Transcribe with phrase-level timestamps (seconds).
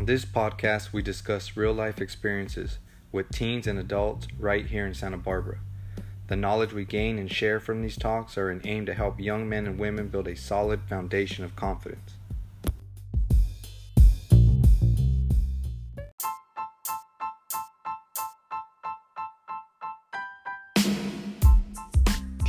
[0.00, 2.78] On this podcast, we discuss real life experiences
[3.12, 5.58] with teens and adults right here in Santa Barbara.
[6.28, 9.46] The knowledge we gain and share from these talks are an aim to help young
[9.46, 12.14] men and women build a solid foundation of confidence.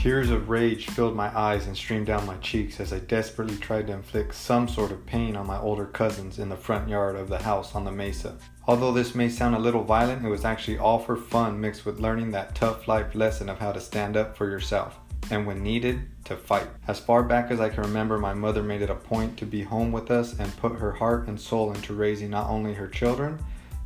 [0.01, 3.85] Tears of rage filled my eyes and streamed down my cheeks as I desperately tried
[3.85, 7.29] to inflict some sort of pain on my older cousins in the front yard of
[7.29, 8.35] the house on the mesa.
[8.67, 11.99] Although this may sound a little violent, it was actually all for fun mixed with
[11.99, 14.97] learning that tough life lesson of how to stand up for yourself
[15.29, 16.67] and when needed, to fight.
[16.87, 19.61] As far back as I can remember, my mother made it a point to be
[19.61, 23.37] home with us and put her heart and soul into raising not only her children,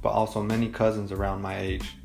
[0.01, 1.97] but also many cousins around my age.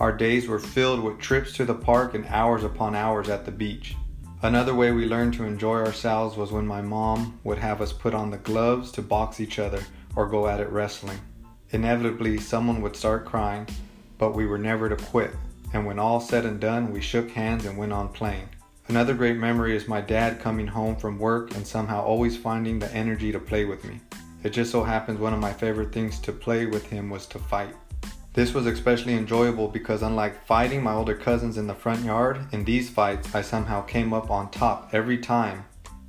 [0.00, 3.50] Our days were filled with trips to the park and hours upon hours at the
[3.50, 3.96] beach.
[4.42, 8.14] Another way we learned to enjoy ourselves was when my mom would have us put
[8.14, 9.82] on the gloves to box each other
[10.14, 11.18] or go at it wrestling.
[11.70, 13.66] Inevitably, someone would start crying,
[14.18, 15.32] but we were never to quit,
[15.72, 18.48] and when all said and done, we shook hands and went on playing.
[18.86, 22.94] Another great memory is my dad coming home from work and somehow always finding the
[22.94, 23.98] energy to play with me.
[24.44, 27.40] It just so happens one of my favorite things to play with him was to
[27.40, 27.74] fight.
[28.38, 32.64] This was especially enjoyable because, unlike fighting my older cousins in the front yard, in
[32.64, 35.64] these fights I somehow came up on top every time,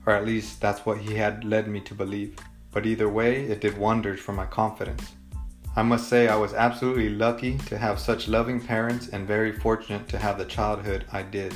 [0.05, 2.38] or at least that's what he had led me to believe.
[2.72, 5.13] But either way, it did wonders for my confidence.
[5.75, 10.07] I must say, I was absolutely lucky to have such loving parents and very fortunate
[10.09, 11.55] to have the childhood I did.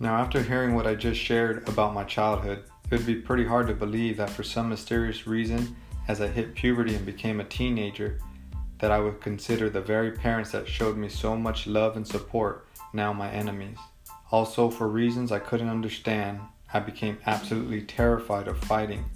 [0.00, 3.66] Now, after hearing what I just shared about my childhood, it would be pretty hard
[3.66, 5.76] to believe that for some mysterious reason,
[6.08, 8.18] as I hit puberty and became a teenager,
[8.84, 12.66] that I would consider the very parents that showed me so much love and support
[12.92, 13.78] now my enemies.
[14.30, 16.38] Also, for reasons I couldn't understand,
[16.70, 19.06] I became absolutely terrified of fighting,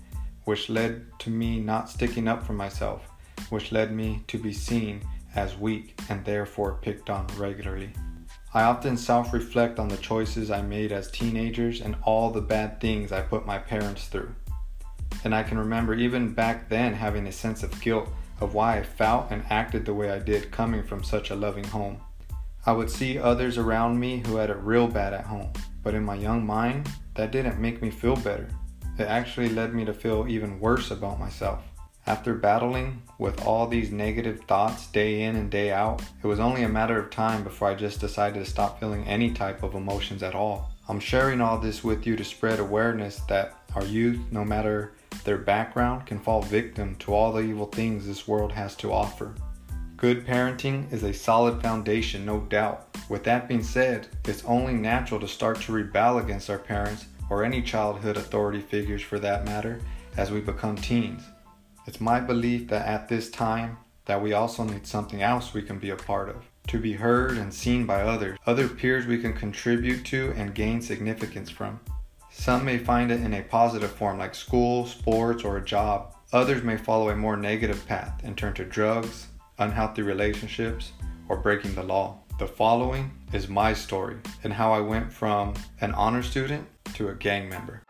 [0.46, 3.10] which led to me not sticking up for myself,
[3.50, 5.02] which led me to be seen
[5.34, 7.90] as weak and therefore picked on regularly.
[8.54, 12.80] I often self reflect on the choices I made as teenagers and all the bad
[12.80, 14.34] things I put my parents through.
[15.24, 18.08] And I can remember even back then having a sense of guilt
[18.40, 21.64] of why I felt and acted the way I did coming from such a loving
[21.64, 22.00] home.
[22.66, 26.04] I would see others around me who had it real bad at home, but in
[26.04, 28.48] my young mind, that didn't make me feel better.
[28.98, 31.62] It actually led me to feel even worse about myself.
[32.06, 36.62] After battling with all these negative thoughts day in and day out, it was only
[36.62, 40.22] a matter of time before I just decided to stop feeling any type of emotions
[40.22, 40.70] at all.
[40.88, 45.38] I'm sharing all this with you to spread awareness that our youth, no matter their
[45.38, 49.34] background can fall victim to all the evil things this world has to offer.
[49.96, 52.96] Good parenting is a solid foundation, no doubt.
[53.08, 57.44] With that being said, it's only natural to start to rebel against our parents or
[57.44, 59.80] any childhood authority figures for that matter
[60.16, 61.24] as we become teens.
[61.86, 65.78] It's my belief that at this time that we also need something else we can
[65.78, 66.44] be a part of.
[66.68, 70.80] To be heard and seen by others, other peers we can contribute to and gain
[70.80, 71.80] significance from.
[72.38, 76.14] Some may find it in a positive form like school, sports, or a job.
[76.32, 79.26] Others may follow a more negative path and turn to drugs,
[79.58, 80.92] unhealthy relationships,
[81.28, 82.20] or breaking the law.
[82.38, 87.14] The following is my story and how I went from an honor student to a
[87.14, 87.82] gang member.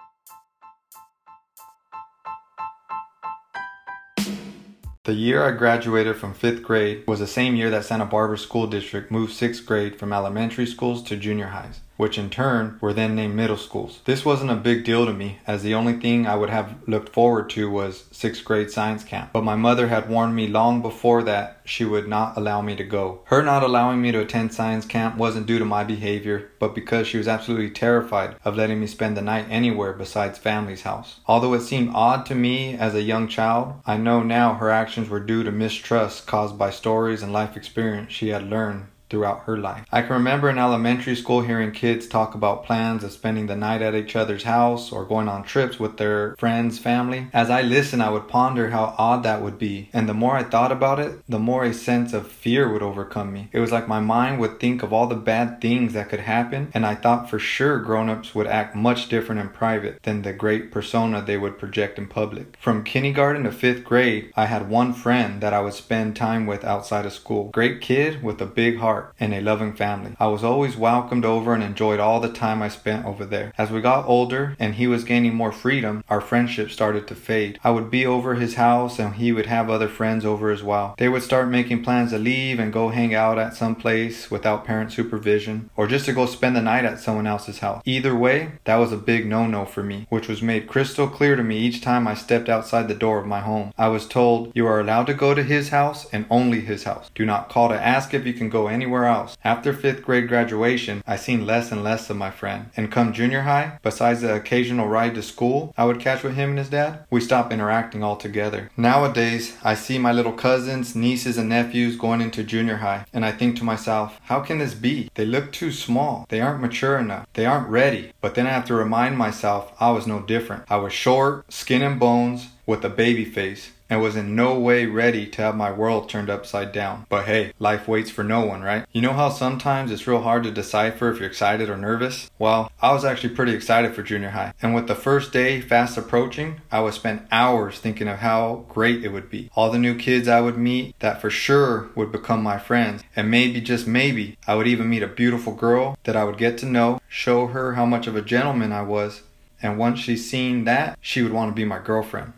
[5.05, 8.67] The year I graduated from fifth grade was the same year that Santa Barbara School
[8.67, 13.15] District moved sixth grade from elementary schools to junior highs which in turn were then
[13.15, 14.01] named middle schools.
[14.07, 17.11] This wasn't a big deal to me, as the only thing I would have looked
[17.11, 19.31] forward to was sixth grade science camp.
[19.33, 22.85] But my mother had warned me long before that she would not allow me to
[22.85, 23.21] go.
[23.25, 27.09] Her not allowing me to attend science camp wasn't due to my behavior, but because
[27.09, 31.19] she was absolutely terrified of letting me spend the night anywhere besides family's house.
[31.27, 35.09] Although it seemed odd to me as a young child, I know now her actions
[35.09, 39.57] were due to mistrust caused by stories and life experience she had learned throughout her
[39.57, 39.85] life.
[39.91, 43.83] I can remember in elementary school hearing kids talk about plans of spending the night
[43.83, 47.29] at each other's house or going on trips with their friends' family.
[47.33, 49.91] As I listened, I would ponder how odd that would be.
[49.93, 53.33] And the more I thought about it, the more a sense of fear would overcome
[53.33, 53.49] me.
[53.53, 56.71] It was like my mind would think of all the bad things that could happen,
[56.75, 60.33] and I thought for sure grown ups would act much different in private than the
[60.33, 62.57] great persona they would project in public.
[62.61, 66.65] From kindergarten to fifth grade, I had one friend that I would spend time with
[66.65, 67.51] outside of school.
[67.51, 70.13] Great kid with a big heart heart and a loving family.
[70.19, 73.53] I was always welcomed over and enjoyed all the time I spent over there.
[73.57, 77.59] As we got older and he was gaining more freedom, our friendship started to fade.
[77.63, 80.95] I would be over his house and he would have other friends over as well.
[80.99, 84.65] They would start making plans to leave and go hang out at some place without
[84.65, 87.83] parent supervision or just to go spend the night at someone else's house.
[87.85, 91.45] Either way, that was a big no-no for me, which was made crystal clear to
[91.45, 93.73] me each time I stepped outside the door of my home.
[93.79, 97.11] I was told, you are allowed to go to his house and only his house.
[97.15, 99.37] Do not call to ask if you can go anywhere else.
[99.45, 102.71] After fifth grade graduation, I seen less and less of my friend.
[102.77, 106.51] And come junior high, besides the occasional ride to school I would catch with him
[106.51, 108.71] and his dad, we stopped interacting altogether.
[108.77, 113.33] Nowadays, I see my little cousins, nieces, and nephews going into junior high, and I
[113.33, 115.11] think to myself, how can this be?
[115.15, 116.27] They look too small.
[116.29, 117.27] They aren't mature enough.
[117.35, 118.13] They aren't ready.
[118.21, 120.65] But then I have to remind myself I was no different.
[120.69, 124.87] I was short, skin and bones, with a baby face and was in no way
[124.87, 127.07] ready to have my world turned upside down.
[127.09, 128.85] But hey, life waits for no one, right?
[128.93, 132.31] You know how sometimes it's real hard to decipher if you're excited or nervous?
[132.39, 134.53] Well, I was actually pretty excited for junior high.
[134.61, 139.05] And with the first day fast approaching, I would spend hours thinking of how great
[139.05, 139.51] it would be.
[139.55, 143.03] All the new kids I would meet that for sure would become my friends.
[143.17, 146.59] And maybe, just maybe, I would even meet a beautiful girl that I would get
[146.59, 149.23] to know, show her how much of a gentleman I was.
[149.61, 152.33] And once she's seen that, she would want to be my girlfriend.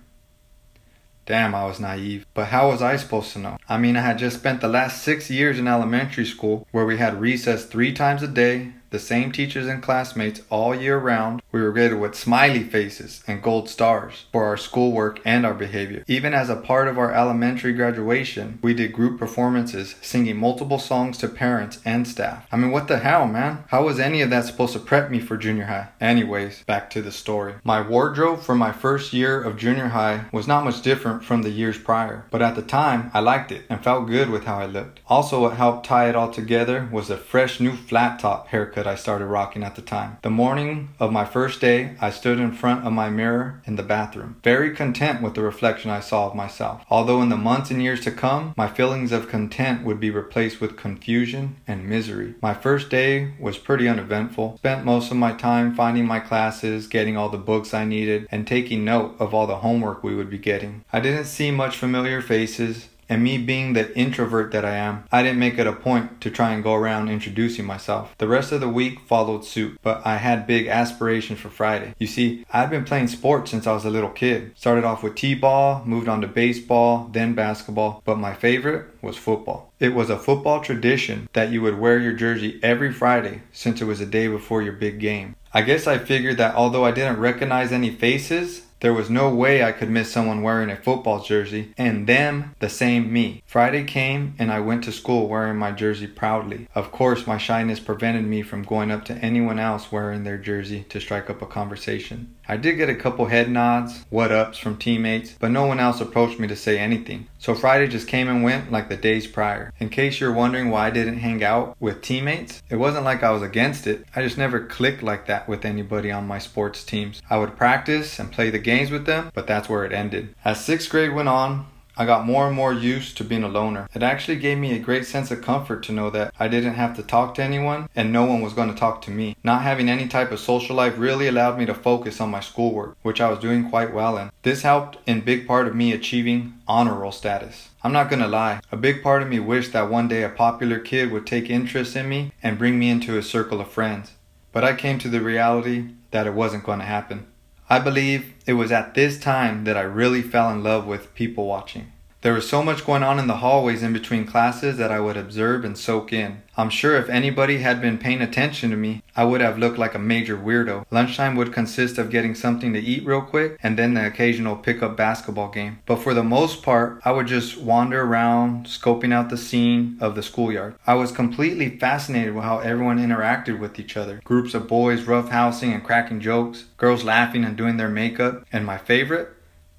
[1.30, 2.26] Damn, I was naive.
[2.34, 3.56] But how was I supposed to know?
[3.68, 6.96] I mean, I had just spent the last six years in elementary school where we
[6.96, 11.42] had recess three times a day, the same teachers and classmates all year round.
[11.52, 16.04] We were graded with smiley faces and gold stars for our schoolwork and our behavior.
[16.06, 21.18] Even as a part of our elementary graduation, we did group performances, singing multiple songs
[21.18, 22.46] to parents and staff.
[22.52, 23.64] I mean, what the hell, man?
[23.68, 25.88] How was any of that supposed to prep me for junior high?
[26.00, 27.54] Anyways, back to the story.
[27.64, 31.50] My wardrobe for my first year of junior high was not much different from the
[31.50, 34.66] years prior, but at the time, I liked it and felt good with how I
[34.66, 35.00] looked.
[35.06, 38.94] Also, what helped tie it all together was a fresh new flat top haircut I
[38.94, 40.18] started rocking at the time.
[40.22, 43.82] The morning of my first day, I stood in front of my mirror in the
[43.82, 46.84] bathroom, very content with the reflection I saw of myself.
[46.90, 50.60] Although in the months and years to come, my feelings of content would be replaced
[50.60, 52.34] with confusion and misery.
[52.42, 54.58] My first day was pretty uneventful.
[54.58, 58.46] Spent most of my time finding my classes, getting all the books I needed, and
[58.46, 60.84] taking note of all the homework we would be getting.
[60.92, 65.22] I didn't see much familiar faces, and me being the introvert that I am, I
[65.22, 68.14] didn't make it a point to try and go around introducing myself.
[68.18, 71.94] The rest of the week followed suit, but I had big aspirations for Friday.
[71.98, 74.52] You see, I'd been playing sports since I was a little kid.
[74.56, 79.72] Started off with t-ball, moved on to baseball, then basketball, but my favorite was football.
[79.80, 83.86] It was a football tradition that you would wear your jersey every Friday since it
[83.86, 85.34] was the day before your big game.
[85.52, 89.62] I guess I figured that although I didn't recognize any faces, there was no way
[89.62, 93.42] I could miss someone wearing a football jersey, and them the same me.
[93.46, 96.66] Friday came and I went to school wearing my jersey proudly.
[96.74, 100.84] Of course, my shyness prevented me from going up to anyone else wearing their jersey
[100.88, 102.34] to strike up a conversation.
[102.50, 106.00] I did get a couple head nods, what ups from teammates, but no one else
[106.00, 107.28] approached me to say anything.
[107.38, 109.72] So Friday just came and went like the days prior.
[109.78, 113.30] In case you're wondering why I didn't hang out with teammates, it wasn't like I
[113.30, 114.04] was against it.
[114.16, 117.22] I just never clicked like that with anybody on my sports teams.
[117.30, 120.34] I would practice and play the games with them, but that's where it ended.
[120.44, 121.66] As sixth grade went on,
[122.00, 123.86] I got more and more used to being a loner.
[123.92, 126.96] It actually gave me a great sense of comfort to know that I didn't have
[126.96, 129.36] to talk to anyone and no one was going to talk to me.
[129.44, 132.96] Not having any type of social life really allowed me to focus on my schoolwork,
[133.02, 134.30] which I was doing quite well in.
[134.44, 137.68] This helped in big part of me achieving honor roll status.
[137.84, 140.78] I'm not gonna lie, a big part of me wished that one day a popular
[140.78, 144.12] kid would take interest in me and bring me into his circle of friends.
[144.52, 147.26] But I came to the reality that it wasn't gonna happen.
[147.72, 151.46] I believe it was at this time that I really fell in love with people
[151.46, 151.92] watching.
[152.22, 155.16] There was so much going on in the hallways in between classes that I would
[155.16, 156.42] observe and soak in.
[156.54, 159.94] I'm sure if anybody had been paying attention to me, I would have looked like
[159.94, 160.84] a major weirdo.
[160.90, 164.98] Lunchtime would consist of getting something to eat real quick and then the occasional pickup
[164.98, 165.78] basketball game.
[165.86, 170.14] But for the most part, I would just wander around, scoping out the scene of
[170.14, 170.74] the schoolyard.
[170.86, 174.20] I was completely fascinated with how everyone interacted with each other.
[174.24, 178.76] Groups of boys roughhousing and cracking jokes, girls laughing and doing their makeup, and my
[178.76, 179.30] favorite,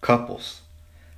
[0.01, 0.60] couples.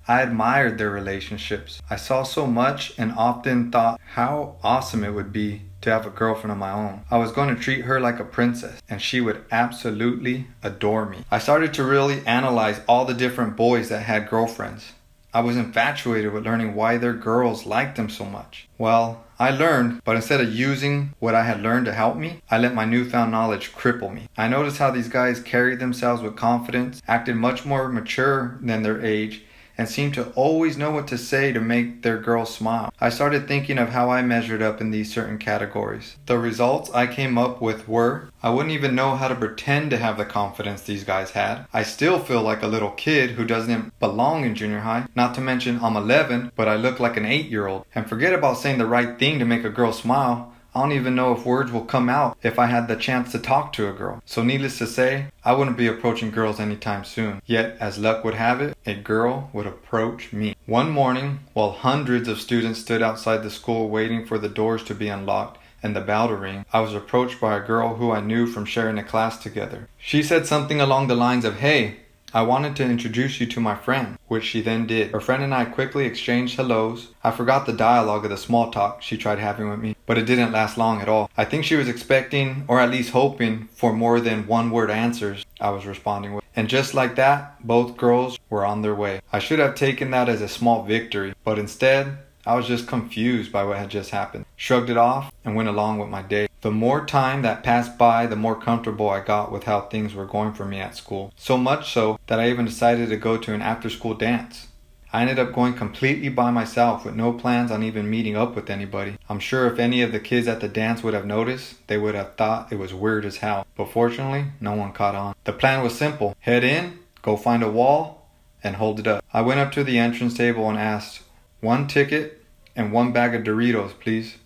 [0.07, 1.81] I admired their relationships.
[1.89, 6.09] I saw so much and often thought how awesome it would be to have a
[6.09, 7.01] girlfriend of my own.
[7.09, 11.19] I was going to treat her like a princess and she would absolutely adore me.
[11.31, 14.93] I started to really analyze all the different boys that had girlfriends.
[15.33, 18.67] I was infatuated with learning why their girls liked them so much.
[18.77, 22.59] Well, I learned, but instead of using what I had learned to help me, I
[22.59, 24.29] let my newfound knowledge cripple me.
[24.37, 29.03] I noticed how these guys carried themselves with confidence, acted much more mature than their
[29.03, 29.43] age,
[29.77, 32.93] and seemed to always know what to say to make their girl smile.
[32.99, 36.17] I started thinking of how I measured up in these certain categories.
[36.25, 39.97] The results I came up with were I wouldn't even know how to pretend to
[39.97, 41.65] have the confidence these guys had.
[41.71, 45.07] I still feel like a little kid who doesn't belong in junior high.
[45.15, 47.85] Not to mention I'm 11, but I look like an 8 year old.
[47.95, 50.53] And forget about saying the right thing to make a girl smile.
[50.75, 53.39] I don't even know if words will come out if I had the chance to
[53.39, 54.23] talk to a girl.
[54.25, 57.41] So, needless to say, I wouldn't be approaching girls anytime soon.
[57.45, 60.55] Yet, as luck would have it, a girl would approach me.
[60.65, 64.95] One morning, while hundreds of students stood outside the school waiting for the doors to
[64.95, 68.21] be unlocked, and the bell to ring, I was approached by a girl who I
[68.21, 69.89] knew from sharing a class together.
[69.97, 71.97] She said something along the lines of, Hey,
[72.35, 75.11] I wanted to introduce you to my friend, which she then did.
[75.11, 77.09] Her friend and I quickly exchanged hellos.
[77.23, 80.25] I forgot the dialogue of the small talk she tried having with me, but it
[80.25, 81.29] didn't last long at all.
[81.37, 85.45] I think she was expecting, or at least hoping, for more than one word answers
[85.61, 86.43] I was responding with.
[86.55, 89.21] And just like that, both girls were on their way.
[89.31, 93.51] I should have taken that as a small victory, but instead, I was just confused
[93.51, 96.47] by what had just happened, shrugged it off, and went along with my day.
[96.63, 100.25] The more time that passed by, the more comfortable I got with how things were
[100.25, 101.33] going for me at school.
[101.35, 104.69] So much so that I even decided to go to an after school dance.
[105.11, 108.69] I ended up going completely by myself with no plans on even meeting up with
[108.69, 109.17] anybody.
[109.27, 112.15] I'm sure if any of the kids at the dance would have noticed, they would
[112.15, 113.67] have thought it was weird as hell.
[113.75, 115.35] But fortunately, no one caught on.
[115.43, 118.29] The plan was simple head in, go find a wall,
[118.63, 119.25] and hold it up.
[119.33, 121.23] I went up to the entrance table and asked,
[121.59, 122.41] one ticket,
[122.73, 124.37] and one bag of Doritos, please.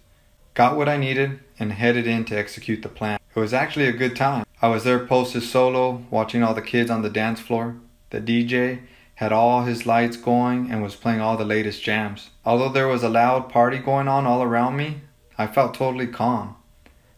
[0.56, 3.20] Got what I needed and headed in to execute the plan.
[3.36, 4.46] It was actually a good time.
[4.62, 7.76] I was there posted solo, watching all the kids on the dance floor.
[8.10, 8.82] The DJ
[9.16, 12.30] had all his lights going and was playing all the latest jams.
[12.46, 15.02] Although there was a loud party going on all around me,
[15.38, 16.56] I felt totally calm.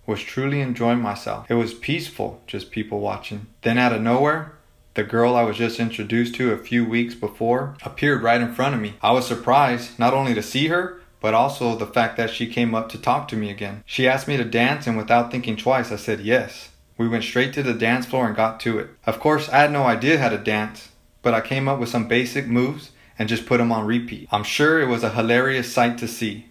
[0.06, 1.46] Was truly enjoying myself.
[1.52, 3.48] It was peaceful, just people watching.
[3.62, 4.54] Then out of nowhere,
[4.96, 8.76] the girl I was just introduced to a few weeks before appeared right in front
[8.76, 8.96] of me.
[9.02, 12.74] I was surprised not only to see her, but also the fact that she came
[12.74, 13.84] up to talk to me again.
[13.86, 16.70] She asked me to dance, and without thinking twice, I said yes.
[16.98, 18.90] We went straight to the dance floor and got to it.
[19.06, 20.90] Of course, I had no idea how to dance,
[21.22, 24.28] but I came up with some basic moves and just put them on repeat.
[24.32, 26.46] I'm sure it was a hilarious sight to see.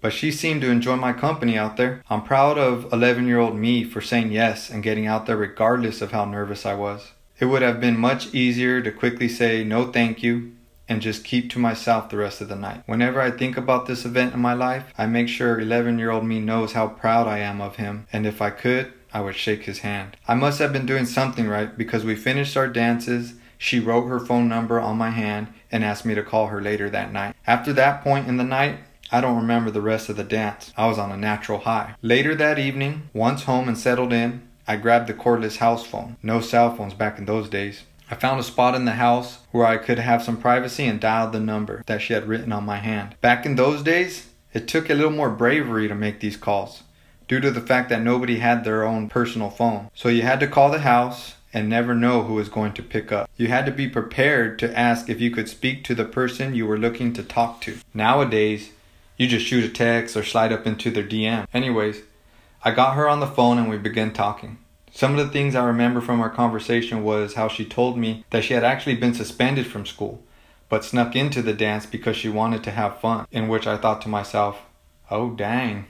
[0.00, 2.02] But she seemed to enjoy my company out there.
[2.10, 6.02] I'm proud of 11 year old me for saying yes and getting out there regardless
[6.02, 7.12] of how nervous I was.
[7.38, 10.52] It would have been much easier to quickly say no thank you
[10.92, 12.82] and just keep to myself the rest of the night.
[12.84, 16.24] Whenever I think about this event in my life, I make sure 11 year old
[16.24, 19.64] me knows how proud I am of him, and if I could, I would shake
[19.64, 20.18] his hand.
[20.28, 23.34] I must have been doing something right because we finished our dances.
[23.56, 26.90] She wrote her phone number on my hand and asked me to call her later
[26.90, 27.34] that night.
[27.46, 28.78] After that point in the night,
[29.10, 30.74] I don't remember the rest of the dance.
[30.76, 31.94] I was on a natural high.
[32.02, 36.16] Later that evening, once home and settled in, I grabbed the cordless house phone.
[36.22, 37.84] No cell phones back in those days.
[38.10, 41.32] I found a spot in the house where I could have some privacy and dialed
[41.32, 43.14] the number that she had written on my hand.
[43.20, 46.82] Back in those days, it took a little more bravery to make these calls
[47.26, 49.90] due to the fact that nobody had their own personal phone.
[49.94, 53.12] So you had to call the house and never know who was going to pick
[53.12, 53.28] up.
[53.36, 56.66] You had to be prepared to ask if you could speak to the person you
[56.66, 57.78] were looking to talk to.
[57.94, 58.70] Nowadays,
[59.16, 61.46] you just shoot a text or slide up into their DM.
[61.52, 62.00] Anyways,
[62.64, 64.58] I got her on the phone and we began talking.
[64.94, 68.44] Some of the things I remember from our conversation was how she told me that
[68.44, 70.22] she had actually been suspended from school,
[70.68, 73.26] but snuck into the dance because she wanted to have fun.
[73.32, 74.60] In which I thought to myself,
[75.10, 75.86] oh dang,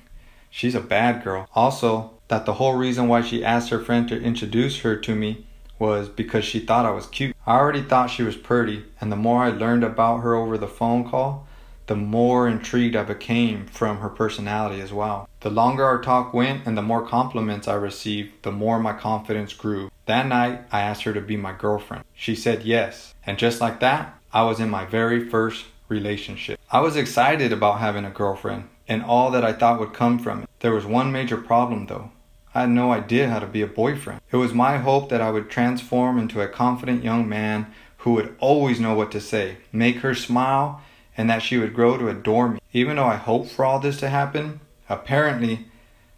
[0.50, 1.48] she's a bad girl.
[1.52, 5.46] Also, that the whole reason why she asked her friend to introduce her to me
[5.80, 7.34] was because she thought I was cute.
[7.44, 10.68] I already thought she was pretty, and the more I learned about her over the
[10.68, 11.48] phone call,
[11.86, 15.28] the more intrigued I became from her personality as well.
[15.40, 19.52] The longer our talk went and the more compliments I received, the more my confidence
[19.52, 19.90] grew.
[20.06, 22.04] That night, I asked her to be my girlfriend.
[22.14, 26.58] She said yes, and just like that, I was in my very first relationship.
[26.70, 30.42] I was excited about having a girlfriend and all that I thought would come from
[30.42, 30.48] it.
[30.60, 32.10] There was one major problem though.
[32.54, 34.20] I had no idea how to be a boyfriend.
[34.30, 38.34] It was my hope that I would transform into a confident young man who would
[38.38, 40.82] always know what to say, make her smile,
[41.16, 42.60] and that she would grow to adore me.
[42.72, 45.66] Even though I hoped for all this to happen, apparently,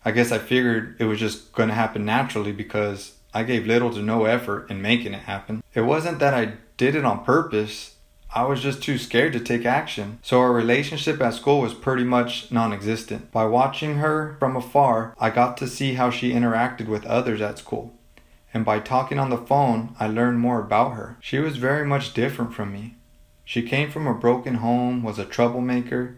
[0.05, 3.93] I guess I figured it was just going to happen naturally because I gave little
[3.93, 5.63] to no effort in making it happen.
[5.75, 7.97] It wasn't that I did it on purpose.
[8.33, 10.19] I was just too scared to take action.
[10.23, 13.33] So our relationship at school was pretty much non existent.
[13.33, 17.59] By watching her from afar, I got to see how she interacted with others at
[17.59, 17.95] school.
[18.53, 21.17] And by talking on the phone, I learned more about her.
[21.21, 22.97] She was very much different from me.
[23.45, 26.17] She came from a broken home, was a troublemaker,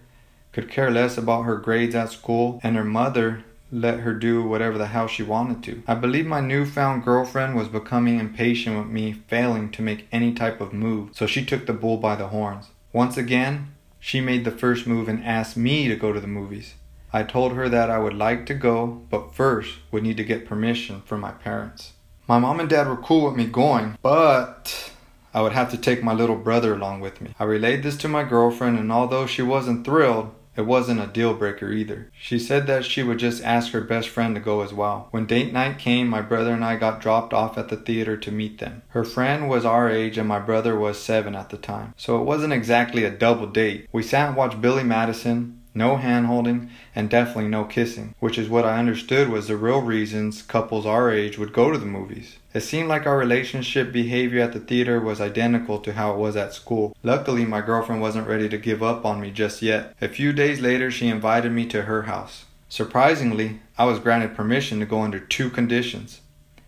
[0.52, 4.78] could care less about her grades at school, and her mother let her do whatever
[4.78, 5.82] the hell she wanted to.
[5.86, 10.60] I believe my newfound girlfriend was becoming impatient with me failing to make any type
[10.60, 12.68] of move, so she took the bull by the horns.
[12.92, 16.74] Once again, she made the first move and asked me to go to the movies.
[17.12, 20.46] I told her that I would like to go, but first would need to get
[20.46, 21.92] permission from my parents.
[22.28, 24.92] My mom and dad were cool with me going, but
[25.36, 27.34] I would have to take my little brother along with me.
[27.38, 31.34] I relayed this to my girlfriend, and although she wasn't thrilled, it wasn't a deal
[31.34, 32.10] breaker either.
[32.18, 35.08] She said that she would just ask her best friend to go as well.
[35.10, 38.32] When date night came, my brother and I got dropped off at the theater to
[38.32, 38.80] meet them.
[38.88, 42.24] Her friend was our age and my brother was seven at the time, so it
[42.24, 43.90] wasn't exactly a double date.
[43.92, 48.48] We sat and watched Billy Madison, no hand holding, and definitely no kissing, which is
[48.48, 52.38] what I understood was the real reasons couples our age would go to the movies.
[52.56, 56.36] It seemed like our relationship behavior at the theater was identical to how it was
[56.36, 56.96] at school.
[57.02, 59.94] Luckily, my girlfriend wasn't ready to give up on me just yet.
[60.00, 62.46] A few days later, she invited me to her house.
[62.70, 66.22] Surprisingly, I was granted permission to go under two conditions.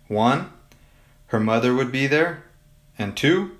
[0.08, 0.52] One,
[1.28, 2.44] her mother would be there,
[2.98, 3.52] and two,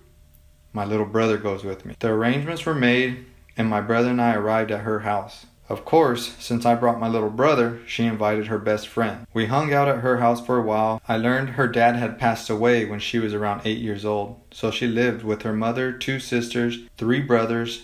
[0.75, 1.95] my little brother goes with me.
[1.99, 3.25] The arrangements were made,
[3.57, 5.47] and my brother and I arrived at her house.
[5.69, 9.27] Of course, since I brought my little brother, she invited her best friend.
[9.35, 11.03] We hung out at her house for a while.
[11.07, 14.71] I learned her dad had passed away when she was around eight years old, so
[14.71, 17.83] she lived with her mother, two sisters, three brothers.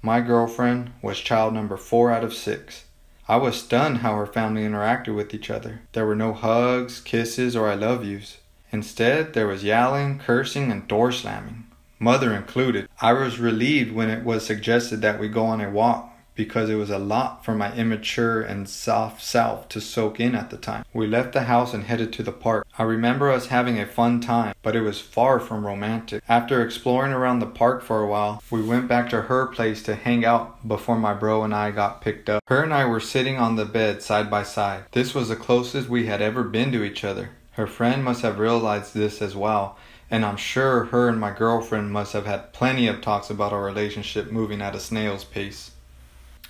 [0.00, 2.84] My girlfriend was child number four out of six.
[3.28, 5.82] I was stunned how her family interacted with each other.
[5.92, 8.38] There were no hugs, kisses, or I love yous.
[8.72, 11.64] Instead, there was yelling, cursing, and door slamming
[11.98, 12.86] mother included.
[13.00, 16.76] I was relieved when it was suggested that we go on a walk because it
[16.76, 20.84] was a lot for my immature and soft self to soak in at the time.
[20.92, 22.66] We left the house and headed to the park.
[22.78, 26.22] I remember us having a fun time, but it was far from romantic.
[26.28, 29.96] After exploring around the park for a while, we went back to her place to
[29.96, 32.42] hang out before my bro and I got picked up.
[32.46, 34.84] Her and I were sitting on the bed side by side.
[34.92, 37.30] This was the closest we had ever been to each other.
[37.52, 39.78] Her friend must have realized this as well
[40.10, 43.64] and I'm sure her and my girlfriend must have had plenty of talks about our
[43.64, 45.72] relationship moving at a snail's pace.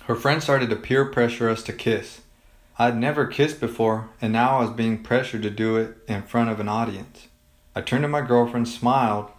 [0.07, 2.21] Her friend started to peer pressure us to kiss.
[2.79, 6.49] I'd never kissed before, and now I was being pressured to do it in front
[6.49, 7.27] of an audience.
[7.75, 9.29] I turned to my girlfriend, smiled,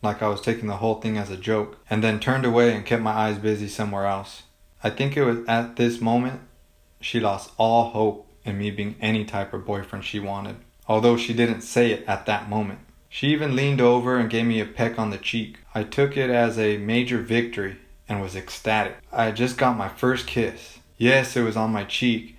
[0.00, 2.86] like I was taking the whole thing as a joke, and then turned away and
[2.86, 4.44] kept my eyes busy somewhere else.
[4.84, 6.42] I think it was at this moment
[7.00, 10.54] she lost all hope in me being any type of boyfriend she wanted,
[10.86, 12.78] although she didn't say it at that moment.
[13.08, 15.58] She even leaned over and gave me a peck on the cheek.
[15.74, 17.78] I took it as a major victory
[18.12, 18.96] and was ecstatic.
[19.10, 20.78] I had just got my first kiss.
[20.98, 22.36] Yes, it was on my cheek,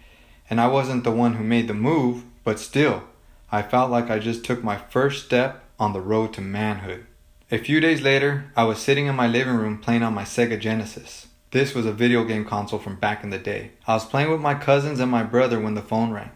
[0.49, 3.03] and I wasn't the one who made the move, but still,
[3.51, 7.05] I felt like I just took my first step on the road to manhood.
[7.51, 10.59] A few days later, I was sitting in my living room playing on my Sega
[10.59, 11.27] Genesis.
[11.51, 13.71] This was a video game console from back in the day.
[13.88, 16.31] I was playing with my cousins and my brother when the phone rang.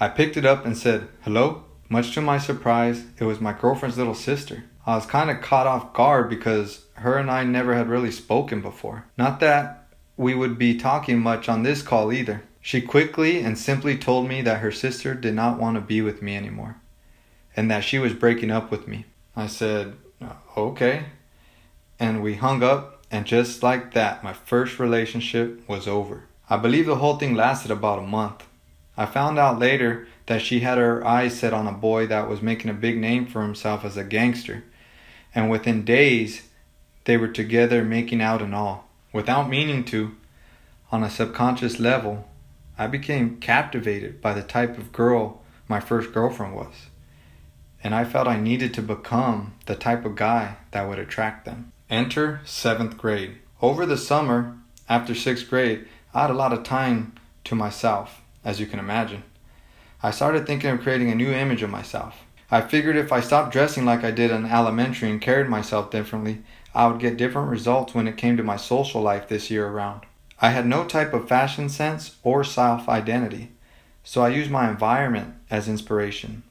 [0.00, 1.64] I picked it up and said, Hello?
[1.88, 4.64] Much to my surprise, it was my girlfriend's little sister.
[4.84, 8.60] I was kind of caught off guard because her and I never had really spoken
[8.60, 9.04] before.
[9.16, 12.42] Not that we would be talking much on this call either.
[12.60, 16.22] She quickly and simply told me that her sister did not want to be with
[16.22, 16.76] me anymore
[17.56, 19.06] and that she was breaking up with me.
[19.34, 19.94] I said,
[20.56, 21.06] okay.
[21.98, 26.24] And we hung up, and just like that, my first relationship was over.
[26.50, 28.44] I believe the whole thing lasted about a month.
[28.96, 32.42] I found out later that she had her eyes set on a boy that was
[32.42, 34.64] making a big name for himself as a gangster.
[35.34, 36.45] And within days,
[37.06, 38.88] they were together making out and all.
[39.12, 40.14] Without meaning to,
[40.92, 42.28] on a subconscious level,
[42.76, 46.74] I became captivated by the type of girl my first girlfriend was.
[47.82, 51.72] And I felt I needed to become the type of guy that would attract them.
[51.88, 53.38] Enter seventh grade.
[53.62, 57.14] Over the summer, after sixth grade, I had a lot of time
[57.44, 59.22] to myself, as you can imagine.
[60.02, 62.24] I started thinking of creating a new image of myself.
[62.50, 66.42] I figured if I stopped dressing like I did in elementary and carried myself differently,
[66.76, 70.02] I would get different results when it came to my social life this year around.
[70.42, 73.52] I had no type of fashion sense or self identity,
[74.04, 76.42] so I used my environment as inspiration.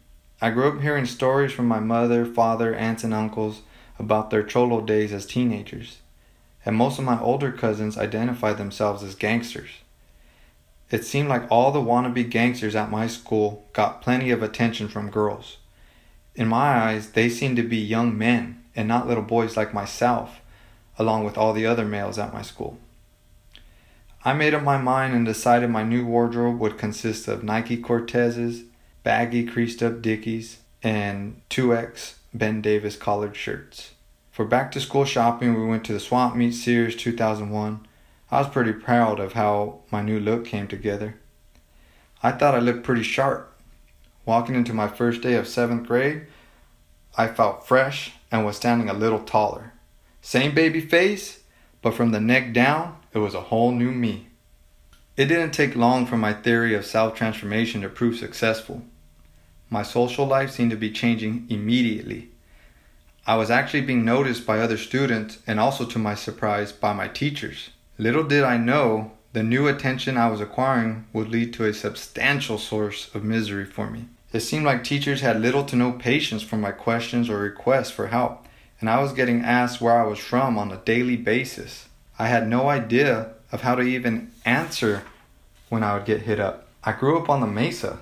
[0.41, 3.61] I grew up hearing stories from my mother, father, aunts, and uncles
[3.99, 5.99] about their cholo days as teenagers,
[6.65, 9.69] and most of my older cousins identified themselves as gangsters.
[10.89, 15.11] It seemed like all the wannabe gangsters at my school got plenty of attention from
[15.11, 15.57] girls.
[16.33, 20.41] In my eyes, they seemed to be young men and not little boys like myself,
[20.97, 22.77] along with all the other males at my school.
[24.23, 28.65] I made up my mind and decided my new wardrobe would consist of Nike Cortezes,
[29.03, 33.91] baggy creased up Dickies, and 2X Ben Davis collared shirts.
[34.31, 37.87] For back to school shopping, we went to the Swap Meet Sears 2001
[38.31, 41.15] I was pretty proud of how my new look came together.
[42.23, 43.53] I thought I looked pretty sharp.
[44.25, 46.25] Walking into my first day of seventh grade,
[47.17, 49.73] I felt fresh and was standing a little taller.
[50.21, 51.39] Same baby face,
[51.81, 54.27] but from the neck down, it was a whole new me.
[55.15, 58.83] It didn't take long for my theory of self transformation to prove successful.
[59.69, 62.29] My social life seemed to be changing immediately.
[63.25, 67.07] I was actually being noticed by other students and also, to my surprise, by my
[67.07, 67.69] teachers.
[67.97, 72.57] Little did I know the new attention I was acquiring would lead to a substantial
[72.57, 74.05] source of misery for me.
[74.35, 78.07] It seemed like teachers had little to no patience for my questions or requests for
[78.07, 78.45] help,
[78.81, 81.87] and I was getting asked where I was from on a daily basis.
[82.19, 85.03] I had no idea of how to even answer
[85.69, 86.67] when I would get hit up.
[86.83, 87.99] I grew up on the Mesa,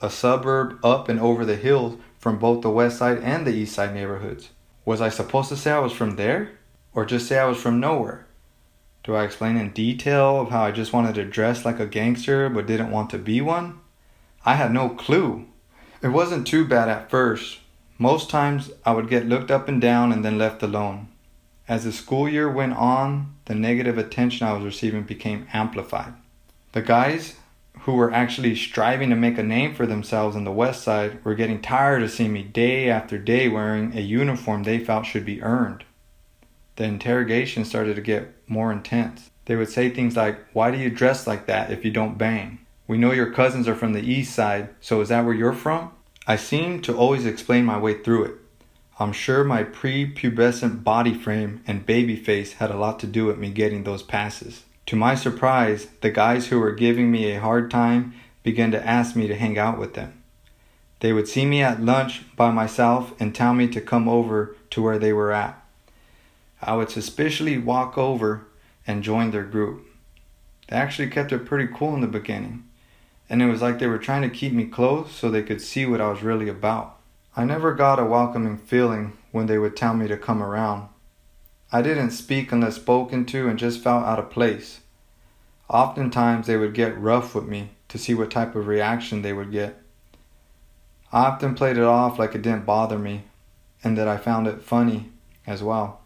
[0.00, 3.74] a suburb up and over the hills from both the west side and the east
[3.74, 4.50] side neighborhoods.
[4.84, 6.52] Was I supposed to say I was from there?
[6.92, 8.26] Or just say I was from nowhere?
[9.02, 12.48] Do I explain in detail of how I just wanted to dress like a gangster
[12.48, 13.80] but didn't want to be one?
[14.44, 15.48] I had no clue.
[16.04, 17.60] It wasn't too bad at first.
[17.96, 21.08] Most times I would get looked up and down and then left alone.
[21.66, 26.12] As the school year went on, the negative attention I was receiving became amplified.
[26.72, 27.36] The guys
[27.80, 31.34] who were actually striving to make a name for themselves in the West Side were
[31.34, 35.42] getting tired of seeing me day after day wearing a uniform they felt should be
[35.42, 35.84] earned.
[36.76, 39.30] The interrogation started to get more intense.
[39.46, 42.58] They would say things like, Why do you dress like that if you don't bang?
[42.86, 45.92] We know your cousins are from the east side, so is that where you're from?
[46.26, 48.34] I seem to always explain my way through it.
[49.00, 53.38] I'm sure my prepubescent body frame and baby face had a lot to do with
[53.38, 54.64] me getting those passes.
[54.86, 59.16] To my surprise, the guys who were giving me a hard time began to ask
[59.16, 60.22] me to hang out with them.
[61.00, 64.82] They would see me at lunch by myself and tell me to come over to
[64.82, 65.58] where they were at.
[66.60, 68.46] I would suspiciously walk over
[68.86, 69.86] and join their group.
[70.68, 72.64] They actually kept it pretty cool in the beginning
[73.28, 75.86] and it was like they were trying to keep me close so they could see
[75.86, 76.98] what I was really about.
[77.36, 80.88] I never got a welcoming feeling when they would tell me to come around.
[81.72, 84.80] I didn't speak unless spoken to and just felt out of place.
[85.68, 89.50] Oftentimes they would get rough with me to see what type of reaction they would
[89.50, 89.80] get.
[91.12, 93.24] I often played it off like it didn't bother me
[93.82, 95.10] and that I found it funny
[95.46, 96.02] as well.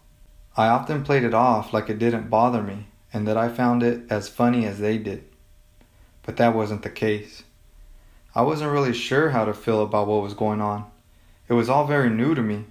[0.57, 4.03] I often played it off like it didn't bother me and that I found it
[4.11, 5.28] as funny as they did
[6.29, 7.43] but that wasn't the case.
[8.35, 10.85] I wasn't really sure how to feel about what was going on.
[11.49, 12.67] It was all very new to me.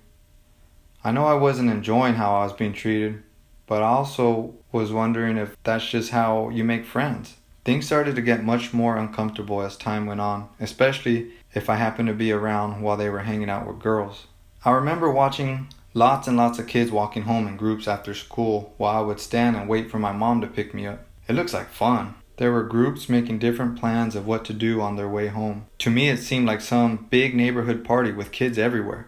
[1.04, 3.24] I know I wasn't enjoying how I was being treated,
[3.66, 7.38] but I also was wondering if that's just how you make friends.
[7.66, 12.10] Things started to get much more uncomfortable as time went on, especially if I happened
[12.10, 14.28] to be around while they were hanging out with girls.
[14.66, 18.96] I remember watching lots and lots of kids walking home in groups after school while
[18.96, 21.04] I would stand and wait for my mom to pick me up.
[21.28, 22.14] It looks like fun.
[22.38, 25.66] There were groups making different plans of what to do on their way home.
[25.80, 29.08] To me, it seemed like some big neighborhood party with kids everywhere.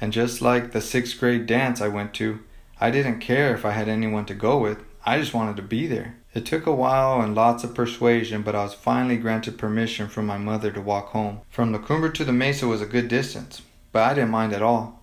[0.00, 2.38] And just like the sixth grade dance I went to,
[2.80, 5.88] I didn't care if I had anyone to go with, I just wanted to be
[5.88, 6.16] there.
[6.32, 10.26] It took a while and lots of persuasion, but I was finally granted permission from
[10.26, 11.40] my mother to walk home.
[11.50, 14.62] From the Cumbre to the Mesa was a good distance, but I didn't mind at
[14.62, 15.02] all.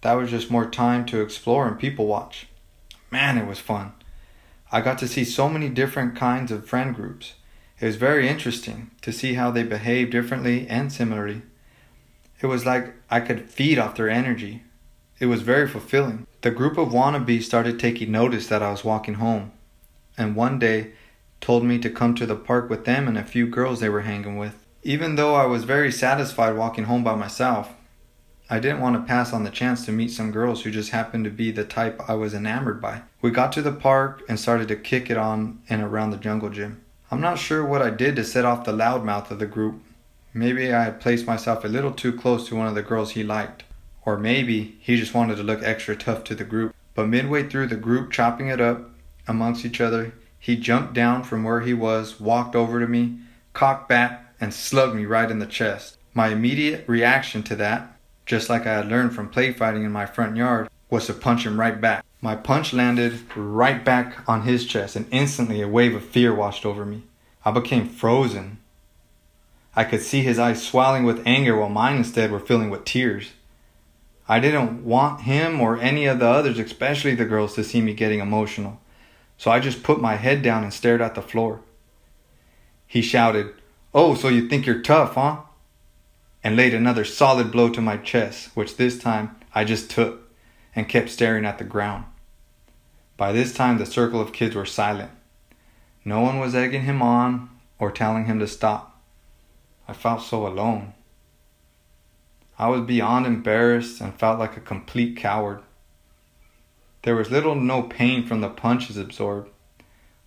[0.00, 2.48] That was just more time to explore and people watch.
[3.12, 3.92] Man, it was fun.
[4.72, 7.34] I got to see so many different kinds of friend groups.
[7.80, 11.42] It was very interesting to see how they behave differently and similarly.
[12.40, 14.62] It was like I could feed off their energy.
[15.18, 16.26] It was very fulfilling.
[16.42, 19.50] The group of wannabes started taking notice that I was walking home,
[20.16, 20.92] and one day
[21.40, 24.02] told me to come to the park with them and a few girls they were
[24.02, 24.64] hanging with.
[24.82, 27.74] Even though I was very satisfied walking home by myself,
[28.52, 31.22] I didn't want to pass on the chance to meet some girls who just happened
[31.22, 33.02] to be the type I was enamored by.
[33.22, 36.50] We got to the park and started to kick it on and around the jungle
[36.50, 36.80] gym.
[37.12, 39.80] I'm not sure what I did to set off the loudmouth of the group.
[40.34, 43.22] Maybe I had placed myself a little too close to one of the girls he
[43.22, 43.62] liked.
[44.04, 46.74] Or maybe he just wanted to look extra tough to the group.
[46.96, 48.90] But midway through the group chopping it up
[49.28, 53.20] amongst each other, he jumped down from where he was, walked over to me,
[53.52, 55.98] cocked back, and slugged me right in the chest.
[56.14, 57.96] My immediate reaction to that
[58.30, 61.44] just like I had learned from play fighting in my front yard, was to punch
[61.44, 62.04] him right back.
[62.20, 66.64] My punch landed right back on his chest, and instantly a wave of fear washed
[66.64, 67.02] over me.
[67.44, 68.58] I became frozen.
[69.74, 73.32] I could see his eyes swelling with anger while mine instead were filling with tears.
[74.28, 77.94] I didn't want him or any of the others, especially the girls, to see me
[77.94, 78.80] getting emotional.
[79.38, 81.62] So I just put my head down and stared at the floor.
[82.86, 83.54] He shouted,
[83.92, 85.38] Oh, so you think you're tough, huh?
[86.42, 90.30] And laid another solid blow to my chest, which this time I just took
[90.74, 92.04] and kept staring at the ground.
[93.16, 95.10] By this time, the circle of kids were silent.
[96.04, 99.02] No one was egging him on or telling him to stop.
[99.86, 100.94] I felt so alone.
[102.58, 105.62] I was beyond embarrassed and felt like a complete coward.
[107.02, 109.50] There was little no pain from the punches absorbed.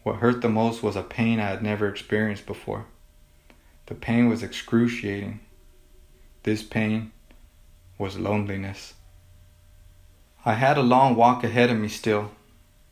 [0.04, 2.86] What hurt the most was a pain I had never experienced before.
[3.86, 5.40] The pain was excruciating.
[6.44, 7.14] This pain
[7.98, 8.96] was loneliness.
[10.46, 12.32] I had a long walk ahead of me still.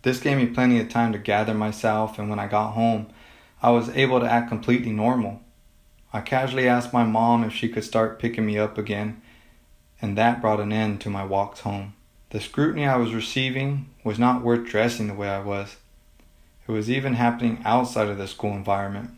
[0.04, 3.08] This gave me plenty of time to gather myself, and when I got home,
[3.62, 5.42] I was able to act completely normal.
[6.14, 9.22] I casually asked my mom if she could start picking me up again,
[10.02, 11.94] and that brought an end to my walks home.
[12.30, 15.76] The scrutiny I was receiving was not worth dressing the way I was.
[16.68, 19.12] It was even happening outside of the school environment.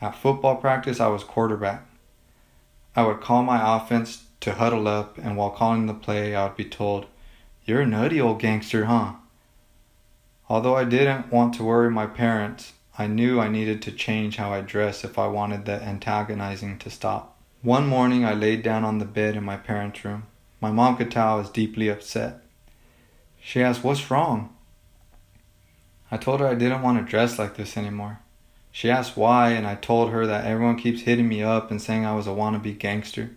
[0.00, 1.86] At football practice, I was quarterback.
[2.94, 6.56] I would call my offense to huddle up, and while calling the play, I would
[6.56, 7.06] be told,
[7.64, 9.14] You're a nutty old gangster, huh?
[10.48, 14.52] Although I didn't want to worry my parents, I knew I needed to change how
[14.52, 17.38] I dress if I wanted the antagonizing to stop.
[17.62, 20.24] One morning, I laid down on the bed in my parents' room.
[20.60, 22.42] My mom could tell I was deeply upset.
[23.40, 24.54] She asked, What's wrong?
[26.10, 28.20] I told her I didn't want to dress like this anymore.
[28.72, 32.04] She asked why, and I told her that everyone keeps hitting me up and saying
[32.04, 33.30] I was a wannabe gangster.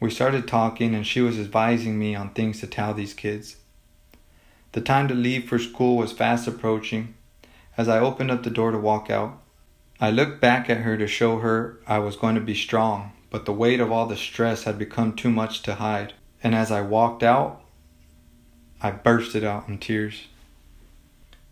[0.00, 3.56] We started talking, and she was advising me on things to tell these kids.
[4.72, 7.14] The time to leave for school was fast approaching,
[7.78, 9.40] as I opened up the door to walk out,
[10.00, 13.46] I looked back at her to show her I was going to be strong, but
[13.46, 16.12] the weight of all the stress had become too much to hide.
[16.42, 17.62] And as I walked out,
[18.82, 20.26] I bursted out in tears.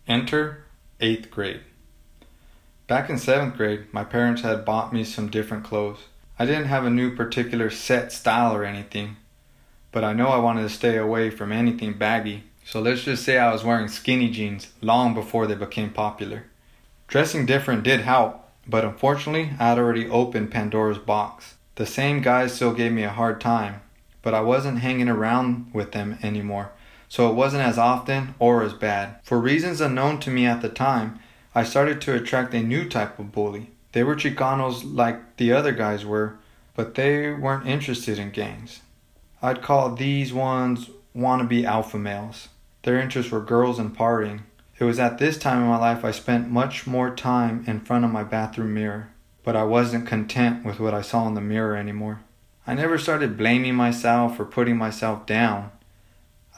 [0.09, 0.65] Enter
[1.01, 1.61] 8th grade.
[2.87, 6.05] Back in 7th grade, my parents had bought me some different clothes.
[6.38, 9.16] I didn't have a new particular set style or anything,
[9.90, 13.38] but I know I wanted to stay away from anything baggy so let's just say
[13.38, 16.46] I was wearing skinny jeans long before they became popular.
[17.07, 21.55] Dressing different did help, but unfortunately, I had already opened Pandora's box.
[21.77, 23.83] The same guys still gave me a hard time,
[24.20, 26.72] but I wasn't hanging around with them anymore,
[27.09, 29.20] so it wasn't as often or as bad.
[29.22, 31.20] For reasons unknown to me at the time,
[31.57, 33.71] I started to attract a new type of bully.
[33.92, 36.37] They were Chicanos like the other guys were,
[36.75, 38.83] but they weren't interested in gangs.
[39.40, 42.49] I'd call these ones wannabe alpha males.
[42.83, 44.42] Their interests were girls and partying.
[44.79, 48.05] It was at this time in my life I spent much more time in front
[48.05, 49.09] of my bathroom mirror,
[49.42, 52.21] but I wasn't content with what I saw in the mirror anymore.
[52.66, 55.71] I never started blaming myself or putting myself down.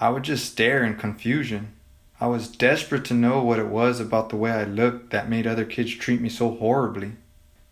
[0.00, 1.74] I would just stare in confusion.
[2.20, 5.46] I was desperate to know what it was about the way I looked that made
[5.46, 7.12] other kids treat me so horribly.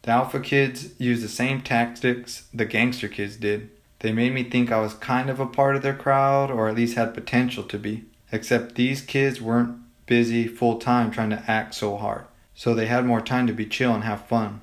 [0.02, 3.70] The alpha kids used the same tactics the gangster kids did.
[4.00, 6.76] They made me think I was kind of a part of their crowd, or at
[6.76, 8.04] least had potential to be.
[8.30, 13.04] Except these kids weren't busy full time trying to act so hard, so they had
[13.04, 14.60] more time to be chill and have fun.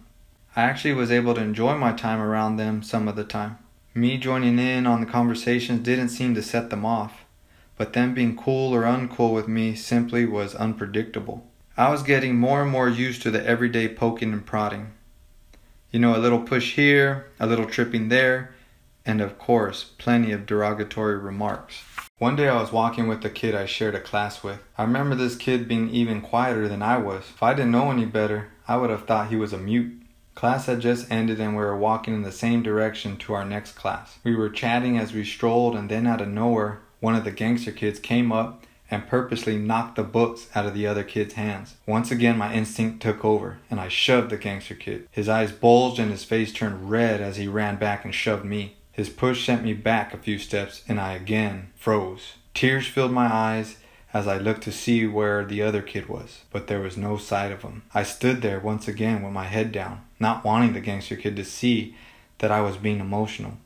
[0.56, 3.58] I actually was able to enjoy my time around them some of the time.
[3.94, 7.23] Me joining in on the conversations didn't seem to set them off,
[7.78, 11.48] but them being cool or uncool with me simply was unpredictable.
[11.76, 14.92] I was getting more and more used to the everyday poking and prodding.
[15.92, 18.54] You know, a little push here, a little tripping there,
[19.06, 21.84] and of course, plenty of derogatory remarks.
[22.20, 24.60] One day I was walking with a kid I shared a class with.
[24.78, 27.24] I remember this kid being even quieter than I was.
[27.30, 30.00] If I didn't know any better, I would have thought he was a mute.
[30.36, 33.74] Class had just ended and we were walking in the same direction to our next
[33.74, 34.20] class.
[34.24, 37.74] We were chatting as we strolled and then out of nowhere, one of the gangster
[37.74, 41.76] kids came up and purposely knocked the books out of the other kid's hands.
[41.86, 45.10] Once again, my instinct took over, and I shoved the gangster kid.
[45.12, 48.78] His eyes bulged and his face turned red as he ran back and shoved me.
[48.94, 52.36] His push sent me back a few steps, and I again froze.
[52.54, 53.76] Tears filled my eyes
[54.14, 57.52] as I looked to see where the other kid was, but there was no sight
[57.52, 57.84] of him.
[57.94, 61.44] I stood there once again with my head down, not wanting the gangster kid to
[61.44, 61.98] see
[62.38, 63.58] that I was being emotional.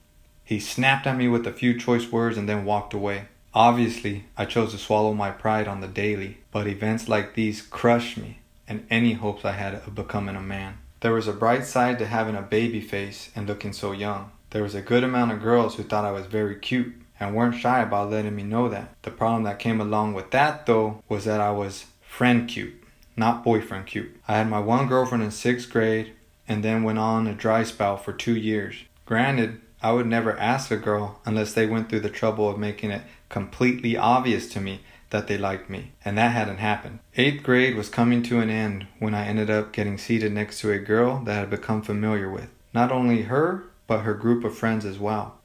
[0.48, 3.26] He snapped at me with a few choice words and then walked away.
[3.54, 8.16] Obviously, I chose to swallow my pride on the daily, but events like these crushed
[8.16, 10.78] me and any hopes I had of becoming a man.
[11.02, 14.32] There was a bright side to having a baby face and looking so young.
[14.52, 17.60] There was a good amount of girls who thought I was very cute and weren't
[17.60, 18.96] shy about letting me know that.
[19.02, 22.82] The problem that came along with that though was that I was friend cute,
[23.18, 24.16] not boyfriend cute.
[24.30, 26.14] I had my one girlfriend in sixth grade
[26.48, 28.76] and then went on a dry spell for two years.
[29.06, 32.92] Granted, I would never ask a girl unless they went through the trouble of making
[32.92, 37.00] it completely obvious to me that they liked me, and that hadn't happened.
[37.16, 40.72] Eighth grade was coming to an end when I ended up getting seated next to
[40.72, 42.50] a girl that I had become familiar with.
[42.74, 45.38] Not only her, but her group of friends as well.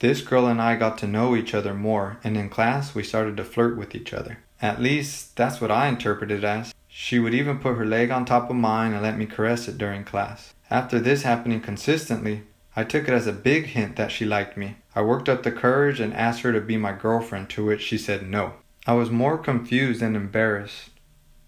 [0.00, 3.36] This girl and I got to know each other more, and in class we started
[3.38, 4.38] to flirt with each other.
[4.60, 6.74] At least, that's what I interpreted as.
[6.88, 9.78] She would even put her leg on top of mine and let me caress it
[9.78, 10.52] during class.
[10.70, 12.42] After this happening consistently,
[12.78, 14.76] I took it as a big hint that she liked me.
[14.94, 17.98] I worked up the courage and asked her to be my girlfriend, to which she
[17.98, 18.52] said no.
[18.86, 20.90] I was more confused and embarrassed.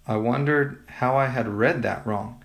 [0.09, 2.43] I wondered how I had read that wrong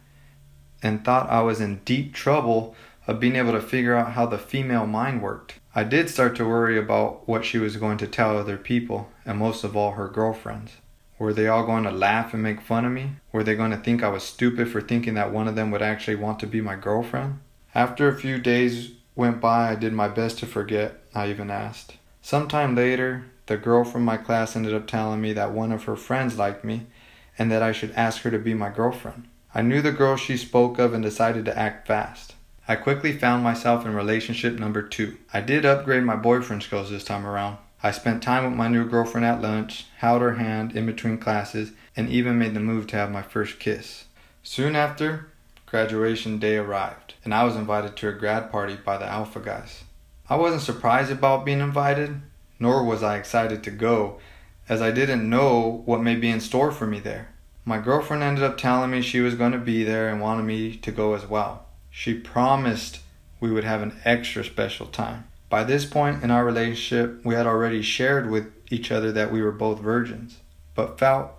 [0.83, 2.75] and thought I was in deep trouble
[3.07, 5.55] of being able to figure out how the female mind worked.
[5.73, 9.39] I did start to worry about what she was going to tell other people, and
[9.39, 10.73] most of all her girlfriends.
[11.17, 13.13] Were they all going to laugh and make fun of me?
[13.31, 15.81] Were they going to think I was stupid for thinking that one of them would
[15.81, 17.39] actually want to be my girlfriend?
[17.75, 21.97] After a few days went by, I did my best to forget I even asked.
[22.21, 25.97] Sometime later, the girl from my class ended up telling me that one of her
[25.97, 26.88] friends liked me
[27.38, 29.27] and that I should ask her to be my girlfriend.
[29.53, 32.35] I knew the girl she spoke of and decided to act fast.
[32.65, 35.17] I quickly found myself in relationship number two.
[35.33, 37.57] I did upgrade my boyfriend skills this time around.
[37.83, 41.73] I spent time with my new girlfriend at lunch, held her hand in between classes,
[41.95, 44.05] and even made the move to have my first kiss.
[44.43, 45.27] Soon after,
[45.75, 49.83] graduation day arrived, and I was invited to a grad party by the Alpha guys.
[50.29, 52.21] I wasn't surprised about being invited,
[52.61, 54.21] nor was I excited to go,
[54.69, 57.27] as I didn't know what may be in store for me there.
[57.65, 60.77] My girlfriend ended up telling me she was going to be there and wanted me
[60.77, 61.65] to go as well.
[61.89, 63.01] She promised
[63.41, 65.27] we would have an extra special time.
[65.49, 69.41] By this point in our relationship, we had already shared with each other that we
[69.41, 70.38] were both virgins,
[70.73, 71.31] but felt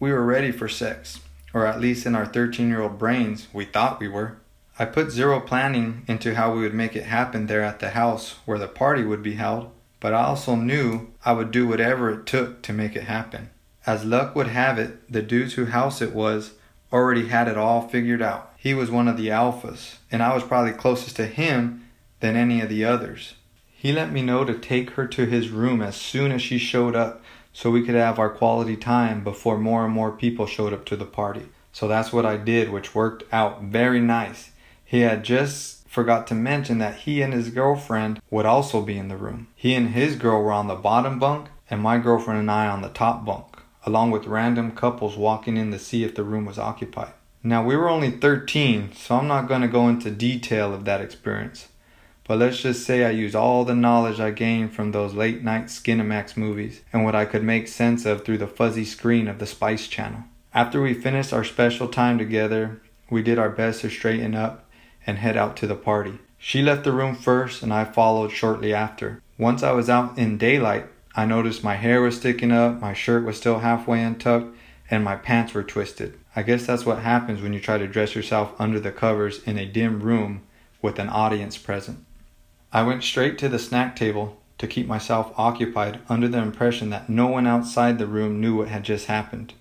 [0.00, 1.20] we were ready for sex,
[1.56, 4.36] or at least in our 13 year old brains, we thought we were.
[4.78, 8.34] I put zero planning into how we would make it happen there at the house
[8.44, 12.26] where the party would be held, but I also knew I would do whatever it
[12.26, 13.48] took to make it happen.
[13.86, 16.52] As luck would have it, the dudes whose house it was
[16.92, 18.52] already had it all figured out.
[18.58, 21.88] He was one of the alphas, and I was probably closest to him
[22.20, 23.32] than any of the others.
[23.70, 26.94] He let me know to take her to his room as soon as she showed
[26.94, 27.22] up
[27.56, 30.94] so we could have our quality time before more and more people showed up to
[30.94, 31.46] the party.
[31.72, 34.50] So that's what I did, which worked out very nice.
[34.84, 39.08] He had just forgot to mention that he and his girlfriend would also be in
[39.08, 39.46] the room.
[39.56, 42.82] He and his girl were on the bottom bunk, and my girlfriend and I on
[42.82, 46.58] the top bunk along with random couples walking in to see if the room was
[46.58, 47.12] occupied.
[47.42, 51.00] Now, we were only 13, so I'm not going to go into detail of that
[51.00, 51.68] experience.
[52.26, 55.66] But let's just say I used all the knowledge I gained from those late night
[55.66, 59.46] Skinamax movies and what I could make sense of through the fuzzy screen of the
[59.46, 60.24] Spice Channel.
[60.52, 64.68] After we finished our special time together, we did our best to straighten up
[65.06, 66.18] and head out to the party.
[66.36, 69.22] She left the room first and I followed shortly after.
[69.38, 73.24] Once I was out in daylight, I noticed my hair was sticking up, my shirt
[73.24, 74.56] was still halfway untucked,
[74.90, 76.18] and my pants were twisted.
[76.34, 79.58] I guess that's what happens when you try to dress yourself under the covers in
[79.58, 80.42] a dim room
[80.82, 82.04] with an audience present.
[82.72, 87.08] I went straight to the snack table to keep myself occupied under the impression that
[87.08, 89.54] no one outside the room knew what had just happened.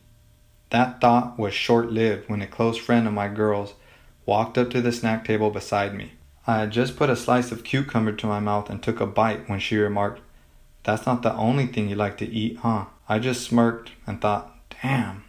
[0.70, 3.74] That thought was short lived when a close friend of my girl's
[4.26, 6.14] walked up to the snack table beside me.
[6.48, 9.50] I had just put a slice of cucumber to my mouth and took a bite
[9.50, 10.22] when she remarked,
[10.86, 12.86] that's not the only thing you like to eat, huh?
[13.10, 15.24] I just smirked and thought, damn,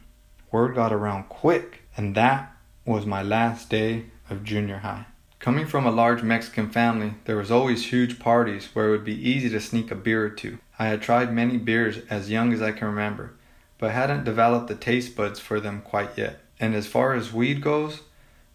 [0.53, 1.83] word got around quick.
[1.97, 5.07] And that was my last day of junior high.
[5.39, 9.29] Coming from a large Mexican family, there was always huge parties where it would be
[9.29, 10.59] easy to sneak a beer or two.
[10.79, 13.35] I had tried many beers as young as I can remember,
[13.79, 16.41] but hadn't developed the taste buds for them quite yet.
[16.59, 18.01] And as far as weed goes,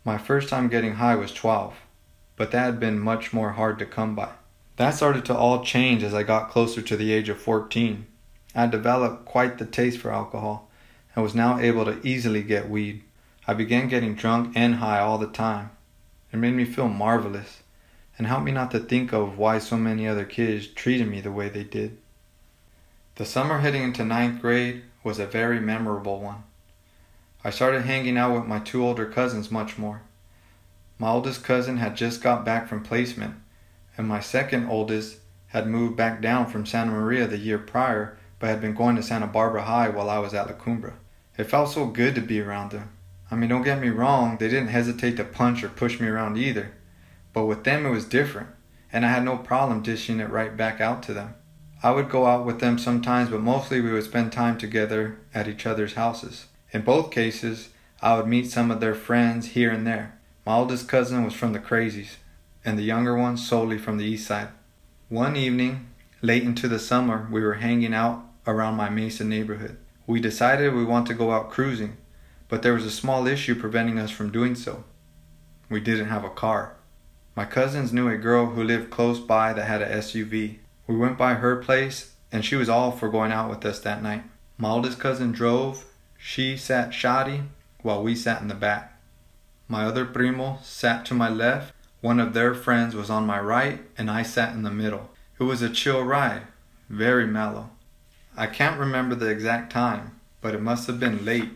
[0.03, 1.75] my first time getting high was 12,
[2.35, 4.31] but that had been much more hard to come by.
[4.77, 8.07] That started to all change as I got closer to the age of 14.
[8.55, 10.69] I developed quite the taste for alcohol
[11.15, 13.03] and was now able to easily get weed.
[13.47, 15.69] I began getting drunk and high all the time.
[16.31, 17.61] It made me feel marvelous
[18.17, 21.31] and helped me not to think of why so many other kids treated me the
[21.31, 21.97] way they did.
[23.15, 26.43] The summer heading into ninth grade was a very memorable one.
[27.43, 30.03] I started hanging out with my two older cousins much more.
[30.99, 33.35] My oldest cousin had just got back from placement
[33.97, 35.17] and my second oldest
[35.47, 39.03] had moved back down from Santa Maria the year prior, but had been going to
[39.03, 40.93] Santa Barbara High while I was at La Cumbre.
[41.37, 42.89] It felt so good to be around them.
[43.31, 46.37] I mean, don't get me wrong, they didn't hesitate to punch or push me around
[46.37, 46.73] either.
[47.31, 48.49] But with them, it was different,
[48.91, 51.35] and I had no problem dishing it right back out to them.
[51.81, 55.47] I would go out with them sometimes, but mostly we would spend time together at
[55.47, 56.47] each other's houses.
[56.73, 57.69] In both cases,
[58.01, 60.19] I would meet some of their friends here and there.
[60.45, 62.17] My oldest cousin was from the Crazies,
[62.65, 64.49] and the younger one solely from the east side.
[65.07, 65.87] One evening,
[66.21, 69.77] late into the summer, we were hanging out around my Mesa neighborhood.
[70.05, 71.97] We decided we want to go out cruising,
[72.51, 74.83] but there was a small issue preventing us from doing so.
[75.69, 76.75] We didn't have a car.
[77.33, 80.57] My cousins knew a girl who lived close by that had a SUV.
[80.85, 84.03] We went by her place, and she was all for going out with us that
[84.03, 84.23] night.
[84.57, 85.85] My oldest cousin drove,
[86.17, 87.43] she sat shoddy,
[87.83, 88.99] while we sat in the back.
[89.69, 93.79] My other primo sat to my left, one of their friends was on my right,
[93.97, 95.09] and I sat in the middle.
[95.39, 96.47] It was a chill ride,
[96.89, 97.69] very mellow.
[98.35, 101.51] I can't remember the exact time, but it must have been late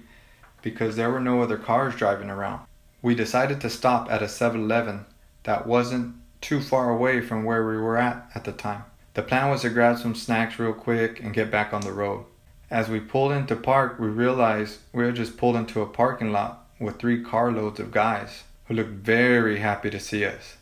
[0.65, 2.59] because there were no other cars driving around.
[3.03, 5.05] We decided to stop at a 7 Eleven
[5.43, 8.83] that wasn't too far away from where we were at at the time.
[9.13, 12.25] The plan was to grab some snacks real quick and get back on the road.
[12.71, 16.67] As we pulled into park, we realized we had just pulled into a parking lot
[16.79, 20.57] with three carloads of guys who looked very happy to see us,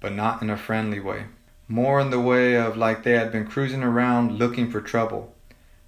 [0.00, 1.26] but not in a friendly way.
[1.68, 5.32] More in the way of like they had been cruising around looking for trouble,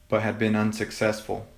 [0.09, 1.49] but had been unsuccessful.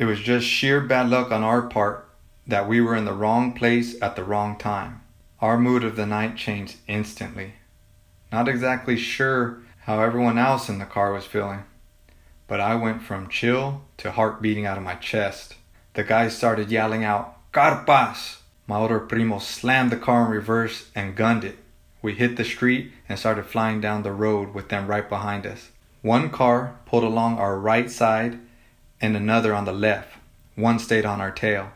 [0.00, 2.08] It was just sheer bad luck on our part
[2.46, 5.02] that we were in the wrong place at the wrong time.
[5.42, 7.56] Our mood of the night changed instantly.
[8.32, 11.64] Not exactly sure how everyone else in the car was feeling,
[12.48, 15.56] but I went from chill to heart beating out of my chest.
[15.92, 18.38] The guys started yelling out, Carpas!
[18.66, 21.58] My older primo slammed the car in reverse and gunned it.
[22.00, 25.68] We hit the street and started flying down the road with them right behind us.
[26.00, 28.38] One car pulled along our right side
[29.00, 30.16] and another on the left.
[30.56, 31.70] One stayed on our tail.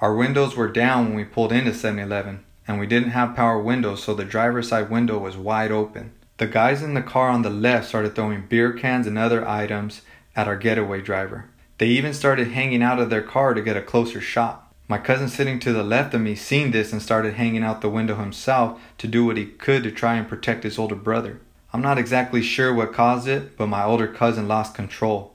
[0.00, 3.60] Our windows were down when we pulled into 7 Eleven, and we didn't have power
[3.60, 6.12] windows, so the driver's side window was wide open.
[6.36, 10.02] The guys in the car on the left started throwing beer cans and other items
[10.36, 11.50] at our getaway driver.
[11.78, 14.72] They even started hanging out of their car to get a closer shot.
[14.86, 17.90] My cousin sitting to the left of me seen this and started hanging out the
[17.90, 21.40] window himself to do what he could to try and protect his older brother.
[21.72, 25.34] I'm not exactly sure what caused it, but my older cousin lost control.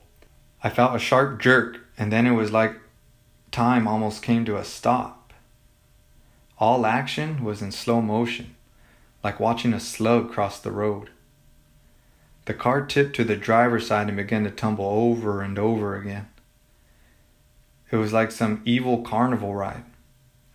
[0.63, 2.75] I felt a sharp jerk, and then it was like
[3.51, 5.33] time almost came to a stop.
[6.57, 8.55] All action was in slow motion,
[9.23, 11.09] like watching a slug cross the road.
[12.45, 16.27] The car tipped to the driver's side and began to tumble over and over again.
[17.91, 19.83] It was like some evil carnival ride.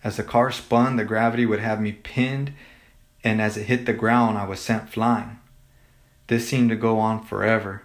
[0.03, 2.53] As the car spun, the gravity would have me pinned,
[3.23, 5.39] and as it hit the ground, I was sent flying.
[6.27, 7.83] This seemed to go on forever.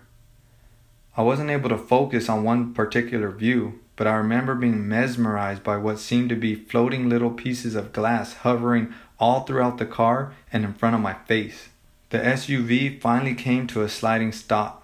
[1.16, 5.76] I wasn't able to focus on one particular view, but I remember being mesmerized by
[5.76, 10.64] what seemed to be floating little pieces of glass hovering all throughout the car and
[10.64, 11.68] in front of my face.
[12.10, 14.82] The SUV finally came to a sliding stop.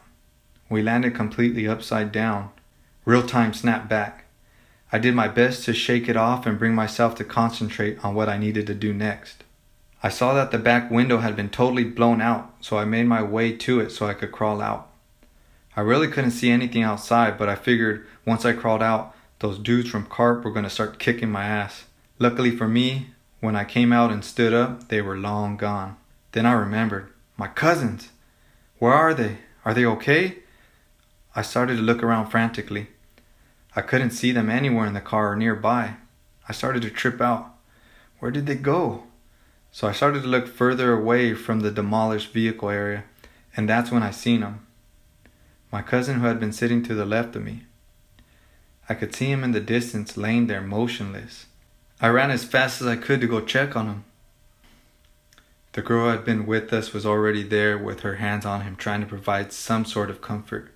[0.69, 2.51] We landed completely upside down.
[3.05, 4.27] Real time snapped back.
[4.93, 8.29] I did my best to shake it off and bring myself to concentrate on what
[8.29, 9.43] I needed to do next.
[10.03, 13.23] I saw that the back window had been totally blown out, so I made my
[13.23, 14.90] way to it so I could crawl out.
[15.81, 19.89] I really couldn't see anything outside, but I figured once I crawled out, those dudes
[19.89, 21.87] from CARP were to start kicking my ass.
[22.19, 25.97] Luckily for me, when I came out and stood up, they were long gone.
[26.33, 28.11] Then I remembered my cousins.
[28.79, 29.39] Where are they?
[29.65, 30.41] Are they okay?
[31.35, 32.89] I started to look around frantically.
[33.75, 35.95] I couldn't see them anywhere in the car or nearby.
[36.47, 37.55] I started to trip out.
[38.19, 39.05] Where did they go?
[39.73, 43.05] So I started to look further away from the demolished vehicle area,
[43.57, 44.67] and that's when I seen them
[45.73, 47.63] my cousin who had been sitting to the left of me.
[48.89, 51.47] I could see him in the distance laying there motionless.
[52.01, 54.05] I ran as fast as I could to go check on him.
[55.73, 58.75] The girl who had been with us was already there with her hands on him,
[58.75, 60.73] trying to provide some sort of comfort.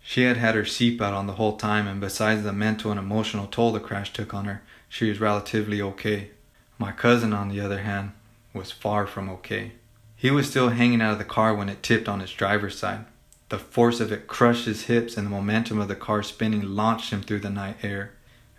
[0.00, 3.48] She had had her seatbelt on the whole time, and besides the mental and emotional
[3.48, 6.30] toll the crash took on her, she was relatively okay.
[6.78, 8.12] My cousin, on the other hand,
[8.54, 9.72] was far from okay.
[10.14, 13.04] He was still hanging out of the car when it tipped on its driver's side.
[13.50, 17.12] The force of it crushed his hips, and the momentum of the car spinning launched
[17.12, 18.12] him through the night air.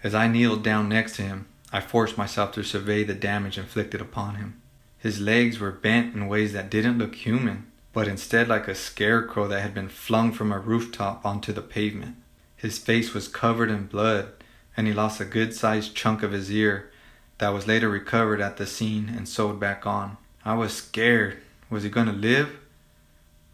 [0.03, 4.01] As I kneeled down next to him, I forced myself to survey the damage inflicted
[4.01, 4.61] upon him.
[4.97, 9.47] His legs were bent in ways that didn't look human, but instead like a scarecrow
[9.47, 12.17] that had been flung from a rooftop onto the pavement.
[12.57, 14.33] His face was covered in blood,
[14.75, 16.91] and he lost a good sized chunk of his ear
[17.37, 20.17] that was later recovered at the scene and sewed back on.
[20.43, 21.37] I was scared.
[21.69, 22.59] Was he going to live?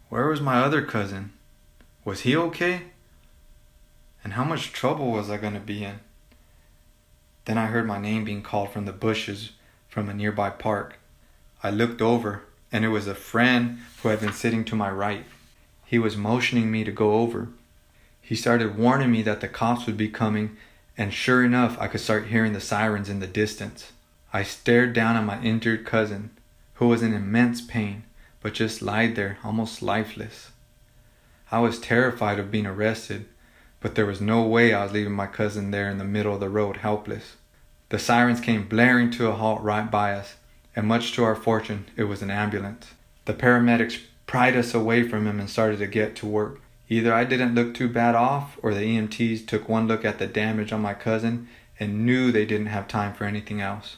[0.09, 1.33] Where was my other cousin?
[2.05, 2.83] Was he okay?
[4.23, 5.99] And how much trouble was I going to be in?
[7.43, 9.51] Then I heard my name being called from the bushes
[9.89, 10.97] from a nearby park.
[11.61, 15.25] I looked over, and it was a friend who had been sitting to my right.
[15.83, 17.49] He was motioning me to go over.
[18.21, 20.55] He started warning me that the cops would be coming,
[20.97, 23.91] and sure enough, I could start hearing the sirens in the distance.
[24.31, 26.29] I stared down at my injured cousin,
[26.75, 28.03] who was in immense pain
[28.41, 30.51] but just lied there, almost lifeless.
[31.51, 33.25] I was terrified of being arrested,
[33.79, 36.39] but there was no way I was leaving my cousin there in the middle of
[36.39, 37.37] the road helpless.
[37.89, 40.35] The sirens came blaring to a halt right by us,
[40.75, 42.91] and much to our fortune, it was an ambulance.
[43.25, 46.59] The paramedics pried us away from him and started to get to work.
[46.89, 50.27] Either I didn't look too bad off, or the EMTs took one look at the
[50.27, 51.47] damage on my cousin
[51.79, 53.97] and knew they didn't have time for anything else.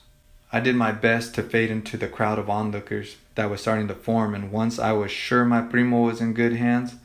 [0.52, 3.94] I did my best to fade into the crowd of onlookers that was starting to
[3.94, 6.96] form, and once I was sure my primo was in good hands,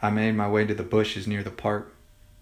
[0.00, 1.94] I made my way to the bushes near the park.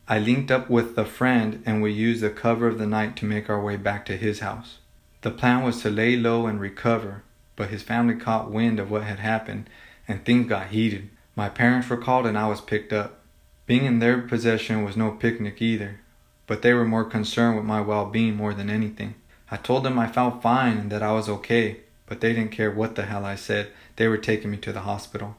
[0.07, 3.25] I linked up with a friend and we used the cover of the night to
[3.25, 4.79] make our way back to his house.
[5.23, 7.23] The plan was to lay low and recover,
[7.57, 9.71] but his family caught wind of what had happened
[10.07, 11.09] and things got heated.
[11.37, 13.21] My parents were called and I was picked up.
[13.67, 16.01] Being in their possession was no picnic either,
[16.47, 19.15] but they were more concerned with my well being more than anything.
[19.53, 22.71] I told them I felt fine and that I was okay, but they didn't care
[22.71, 23.69] what the hell I said.
[23.97, 25.37] They were taking me to the hospital.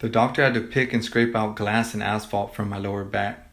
[0.00, 3.48] The doctor had to pick and scrape out glass and asphalt from my lower back,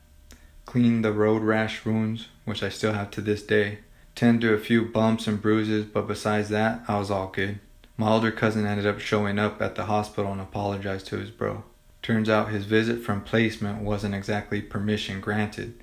[0.65, 3.77] clean the road rash wounds, which I still have to this day,
[4.15, 7.59] tend to a few bumps and bruises, but besides that, I was all good.
[7.95, 11.63] My older cousin ended up showing up at the hospital and apologized to his bro.
[12.01, 15.75] Turns out his visit from placement wasn't exactly permission granted,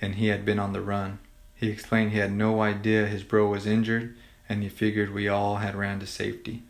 [0.00, 1.20] and he had been on the run.
[1.62, 4.16] He explained he had no idea his bro was injured,
[4.48, 6.64] and he figured we all had ran to safety.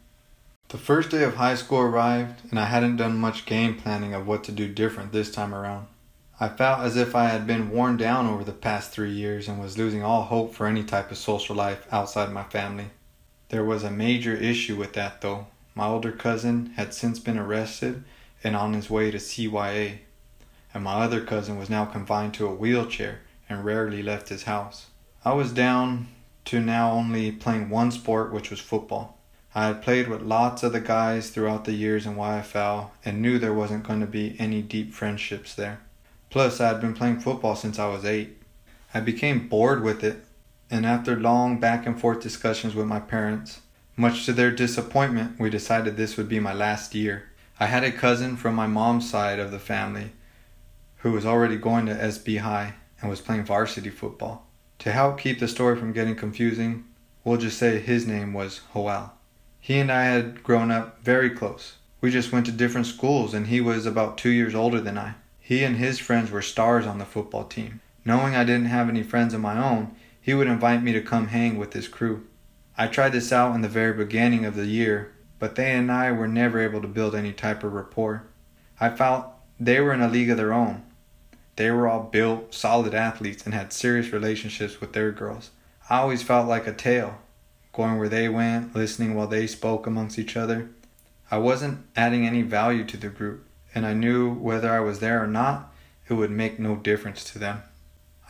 [0.69, 4.27] The first day of high school arrived, and I hadn't done much game planning of
[4.27, 5.87] what to do different this time around.
[6.39, 9.59] I felt as if I had been worn down over the past three years and
[9.59, 12.91] was losing all hope for any type of social life outside my family.
[13.49, 15.47] There was a major issue with that, though.
[15.75, 18.05] My older cousin had since been arrested
[18.45, 20.01] and on his way to CYA,
[20.75, 24.87] and my other cousin was now confined to a wheelchair and rarely left his house.
[25.25, 26.09] I was down
[26.47, 29.19] to now only playing one sport, which was football.
[29.55, 33.39] I had played with lots of the guys throughout the years in YFL and knew
[33.39, 35.81] there wasn't going to be any deep friendships there.
[36.31, 38.41] Plus, I had been playing football since I was eight.
[38.95, 40.25] I became bored with it,
[40.71, 43.61] and after long back and forth discussions with my parents,
[43.95, 47.25] much to their disappointment, we decided this would be my last year.
[47.61, 50.13] I had a cousin from my mom's side of the family
[50.99, 54.47] who was already going to SB High and was playing varsity football.
[54.79, 56.85] To help keep the story from getting confusing,
[57.25, 59.13] we'll just say his name was Joel.
[59.61, 61.75] He and I had grown up very close.
[62.01, 65.15] We just went to different schools, and he was about two years older than I.
[65.39, 67.81] He and his friends were stars on the football team.
[68.05, 71.29] Knowing I didn't have any friends of my own, he would invite me to come
[71.29, 72.27] hang with his crew.
[72.77, 76.11] I tried this out in the very beginning of the year, but they and I
[76.11, 78.25] were never able to build any type of rapport.
[78.81, 79.27] I felt
[79.61, 80.83] they were in a league of their own.
[81.57, 85.51] They were all built, solid athletes and had serious relationships with their girls.
[85.91, 87.19] I always felt like a tail,
[87.73, 90.71] going where they went, listening while they spoke amongst each other.
[91.31, 95.23] I wasn't adding any value to the group, and I knew whether I was there
[95.23, 95.73] or not,
[96.09, 97.63] it would make no difference to them.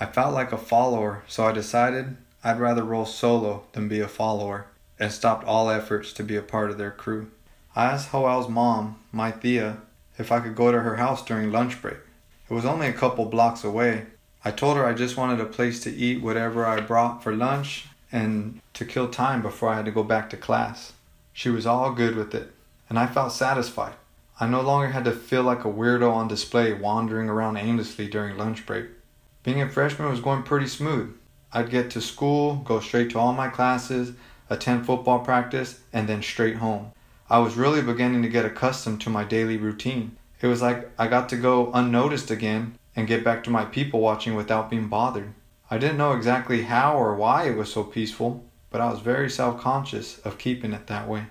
[0.00, 4.08] I felt like a follower, so I decided I'd rather roll solo than be a
[4.08, 4.66] follower,
[4.98, 7.30] and stopped all efforts to be a part of their crew.
[7.74, 9.78] I asked Joel's mom, my Tía,
[10.18, 11.98] if I could go to her house during lunch break.
[12.48, 14.06] It was only a couple blocks away.
[14.44, 17.86] I told her I just wanted a place to eat whatever I brought for lunch
[18.10, 20.92] and to kill time before I had to go back to class.
[21.32, 22.52] She was all good with it,
[22.88, 23.94] and I felt satisfied.
[24.38, 28.36] I no longer had to feel like a weirdo on display wandering around aimlessly during
[28.36, 28.86] lunch break.
[29.44, 31.16] Being a freshman was going pretty smooth.
[31.52, 34.12] I'd get to school, go straight to all my classes,
[34.50, 36.92] attend football practice, and then straight home.
[37.30, 40.16] I was really beginning to get accustomed to my daily routine.
[40.42, 44.00] It was like I got to go unnoticed again and get back to my people
[44.00, 45.32] watching without being bothered.
[45.70, 49.30] I didn't know exactly how or why it was so peaceful, but I was very
[49.30, 51.26] self conscious of keeping it that way.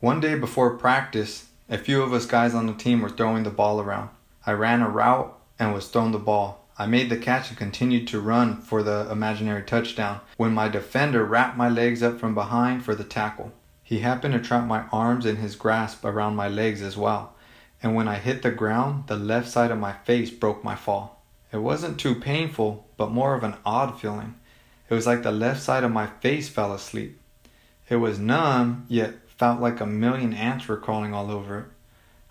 [0.00, 3.50] One day before practice, a few of us guys on the team were throwing the
[3.50, 4.08] ball around.
[4.46, 6.66] I ran a route and was thrown the ball.
[6.78, 11.24] I made the catch and continued to run for the imaginary touchdown when my defender
[11.24, 13.52] wrapped my legs up from behind for the tackle.
[13.82, 17.35] He happened to trap my arms in his grasp around my legs as well,
[17.82, 21.22] and when I hit the ground, the left side of my face broke my fall.
[21.52, 24.34] It wasn't too painful, but more of an odd feeling.
[24.88, 27.20] It was like the left side of my face fell asleep.
[27.88, 31.66] It was numb, yet felt like a million ants were crawling all over it.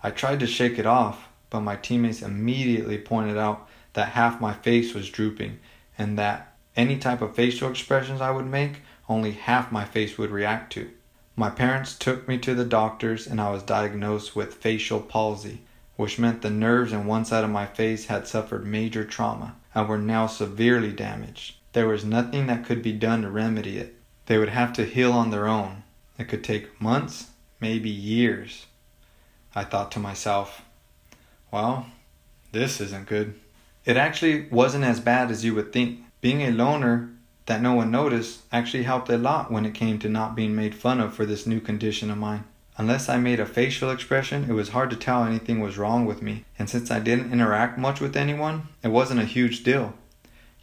[0.03, 4.53] I tried to shake it off, but my teammates immediately pointed out that half my
[4.53, 5.59] face was drooping
[5.97, 10.31] and that any type of facial expressions I would make, only half my face would
[10.31, 10.89] react to.
[11.35, 15.61] My parents took me to the doctors and I was diagnosed with facial palsy
[15.95, 19.87] which meant the nerves in one side of my face had suffered major trauma and
[19.87, 21.55] were now severely damaged.
[21.73, 23.95] There was nothing that could be done to remedy it.
[24.25, 25.83] They would have to heal on their own.
[26.17, 27.27] It could take months,
[27.59, 28.65] maybe years.
[29.53, 30.61] I thought to myself,
[31.51, 31.87] well,
[32.51, 33.39] this isn't good.
[33.85, 36.01] It actually wasn't as bad as you would think.
[36.21, 37.11] Being a loner
[37.45, 40.75] that no one noticed actually helped a lot when it came to not being made
[40.75, 42.43] fun of for this new condition of mine.
[42.77, 46.21] Unless I made a facial expression, it was hard to tell anything was wrong with
[46.21, 49.93] me, and since I didn't interact much with anyone, it wasn't a huge deal.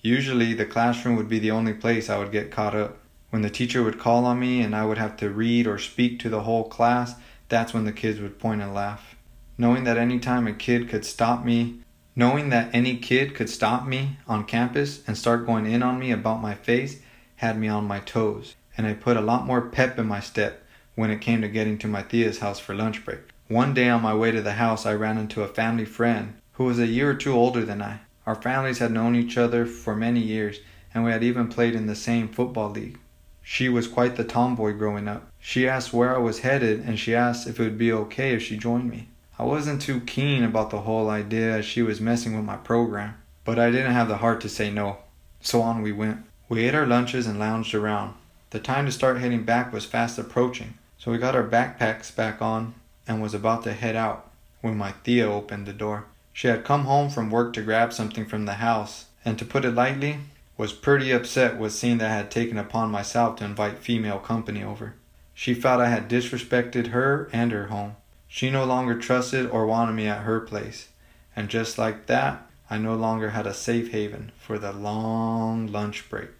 [0.02, 2.98] Usually, the classroom would be the only place I would get caught up.
[3.30, 6.18] When the teacher would call on me and I would have to read or speak
[6.20, 7.14] to the whole class,
[7.48, 9.16] that's when the kids would point and laugh.
[9.56, 11.81] Knowing that any time a kid could stop me,
[12.14, 16.10] knowing that any kid could stop me on campus and start going in on me
[16.10, 17.00] about my face
[17.36, 20.62] had me on my toes, and I put a lot more pep in my step
[20.94, 23.20] when it came to getting to my Tía's house for lunch break.
[23.48, 26.64] One day on my way to the house, I ran into a family friend who
[26.64, 28.00] was a year or two older than I.
[28.26, 30.60] Our families had known each other for many years,
[30.94, 32.98] and we had even played in the same football league.
[33.42, 35.28] She was quite the tomboy growing up.
[35.40, 38.42] She asked where I was headed, and she asked if it would be okay if
[38.42, 39.08] she joined me.
[39.38, 43.14] I wasn't too keen about the whole idea as she was messing with my program,
[43.44, 44.98] but I didn't have the heart to say no.
[45.40, 46.24] So on we went.
[46.48, 48.14] We ate our lunches and lounged around.
[48.50, 52.42] The time to start heading back was fast approaching, so we got our backpacks back
[52.42, 52.74] on
[53.08, 54.30] and was about to head out
[54.60, 56.04] when my Tía opened the door.
[56.32, 59.64] She had come home from work to grab something from the house, and to put
[59.64, 60.18] it lightly,
[60.56, 64.62] was pretty upset with seeing that I had taken upon myself to invite female company
[64.62, 64.94] over.
[65.34, 67.96] She felt I had disrespected her and her home.
[68.34, 70.88] She no longer trusted or wanted me at her place,
[71.36, 76.08] and just like that, I no longer had a safe haven for the long lunch
[76.08, 76.30] break.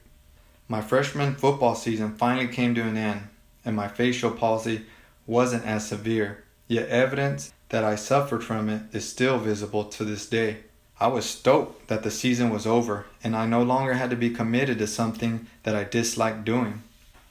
[0.69, 3.29] My freshman football season finally came to an end,
[3.63, 4.87] and my facial palsy
[5.27, 10.27] wasn't as severe, yet evidence that I suffered from it is still visible to this
[10.27, 10.61] day.
[10.99, 14.31] I was stoked that the season was over and I no longer had to be
[14.31, 16.85] committed to something that I disliked doing.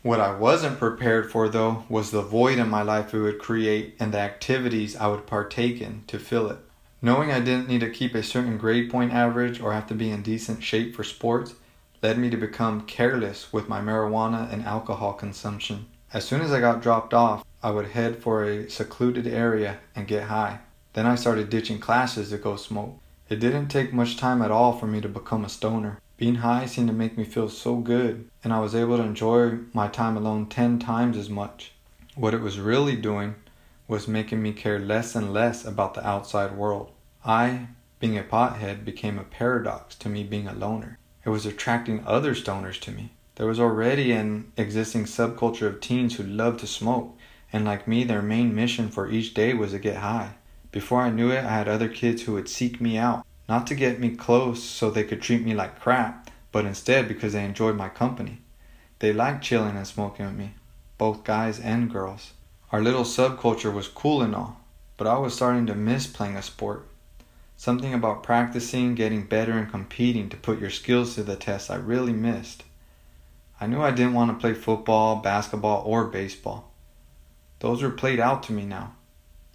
[0.03, 3.95] What I wasn't prepared for, though, was the void in my life it would create
[3.99, 6.57] and the activities I would partake in to fill it.
[7.03, 10.09] Knowing I didn't need to keep a certain grade point average or have to be
[10.09, 11.53] in decent shape for sports
[12.01, 15.85] led me to become careless with my marijuana and alcohol consumption.
[16.11, 20.07] As soon as I got dropped off, I would head for a secluded area and
[20.07, 20.61] get high.
[20.93, 22.99] Then I started ditching classes to go smoke.
[23.29, 25.99] It didn't take much time at all for me to become a stoner.
[26.21, 29.57] Being high seemed to make me feel so good, and I was able to enjoy
[29.73, 31.71] my time alone 10 times as much.
[32.13, 33.33] What it was really doing
[33.87, 36.91] was making me care less and less about the outside world.
[37.25, 37.69] I,
[37.99, 40.99] being a pothead, became a paradox to me being a loner.
[41.25, 43.13] It was attracting other stoners to me.
[43.33, 47.17] There was already an existing subculture of teens who loved to smoke,
[47.51, 50.35] and like me, their main mission for each day was to get high.
[50.71, 53.75] Before I knew it, I had other kids who would seek me out, not to
[53.75, 57.75] get me close so they could treat me like crap, but instead because they enjoyed
[57.75, 58.39] my company.
[58.99, 60.53] They liked chilling and smoking with me,
[60.97, 62.31] both guys and girls.
[62.71, 64.61] Our little subculture was cool and all,
[64.95, 66.87] but I was starting to miss playing a sport.
[67.57, 71.75] Something about practicing, getting better, and competing to put your skills to the test I
[71.75, 72.63] really missed.
[73.59, 76.71] I knew I didn't want to play football, basketball, or baseball.
[77.59, 78.93] Those were played out to me now.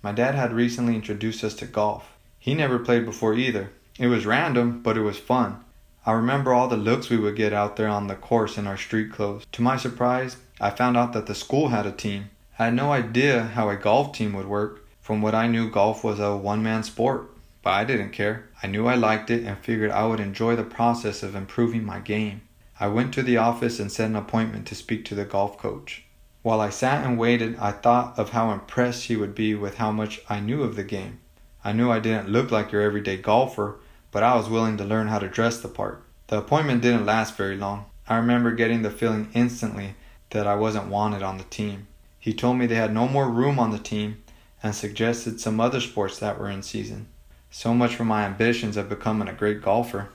[0.03, 2.13] My dad had recently introduced us to golf.
[2.39, 3.71] He never played before either.
[3.99, 5.65] It was random, but it was fun.
[6.05, 8.77] I remember all the looks we would get out there on the course in our
[8.77, 9.47] street clothes.
[9.53, 12.29] To my surprise, I found out that the school had a team.
[12.59, 14.87] I had no idea how a golf team would work.
[15.01, 17.31] From what I knew, golf was a one man sport.
[17.63, 18.51] But I didn't care.
[18.63, 21.99] I knew I liked it and figured I would enjoy the process of improving my
[21.99, 22.43] game.
[22.79, 26.05] I went to the office and set an appointment to speak to the golf coach.
[26.43, 29.91] While I sat and waited, I thought of how impressed he would be with how
[29.91, 31.21] much I knew of the game.
[31.65, 33.79] I knew I didn't look like your everyday golfer,
[34.17, 36.03] but I was willing to learn how to dress the part.
[36.29, 37.85] The appointment didn't last very long.
[38.09, 39.95] I remember getting the feeling instantly
[40.31, 41.87] that I wasn't wanted on the team.
[42.19, 44.23] He told me they had no more room on the team
[44.63, 47.09] and suggested some other sports that were in season.
[47.51, 50.09] So much for my ambitions of becoming a great golfer.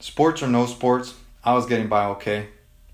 [0.00, 2.48] Sports or no sports, I was getting by okay.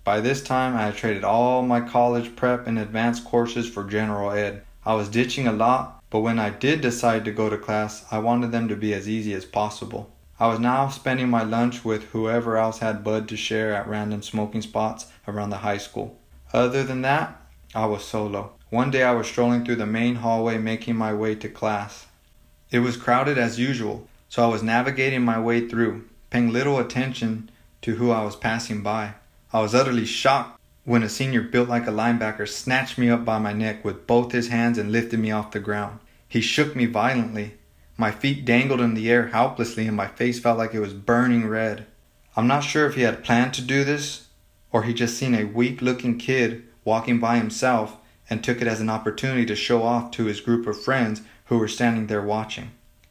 [0.05, 4.31] By this time, I had traded all my college prep and advanced courses for general
[4.31, 4.63] ed.
[4.87, 8.21] I was ditching a lot, but when I did decide to go to class, I
[8.21, 10.12] wanted them to be as easy as possible.
[10.43, 14.23] I was now spending my lunch with whoever else had bud to share at random
[14.23, 16.19] smoking spots around the high school.
[16.53, 17.41] Other than that,
[17.77, 18.55] I was solo.
[18.69, 22.07] One day I was strolling through the main hallway making my way to class.
[22.73, 27.49] It was crowded as usual, so I was navigating my way through, paying little attention
[27.83, 29.15] to who I was passing by.
[29.53, 33.39] I was utterly shocked when a senior built like a linebacker snatched me up by
[33.39, 36.01] my neck with both his hands and lifted me off the ground.
[36.29, 37.59] He shook me violently.
[37.97, 41.47] My feet dangled in the air helplessly and my face felt like it was burning
[41.47, 41.87] red.
[42.37, 44.29] I'm not sure if he had planned to do this
[44.71, 47.97] or he just seen a weak looking kid walking by himself
[48.31, 51.59] and took it as an opportunity to show off to his group of friends who
[51.59, 52.71] were standing there watching.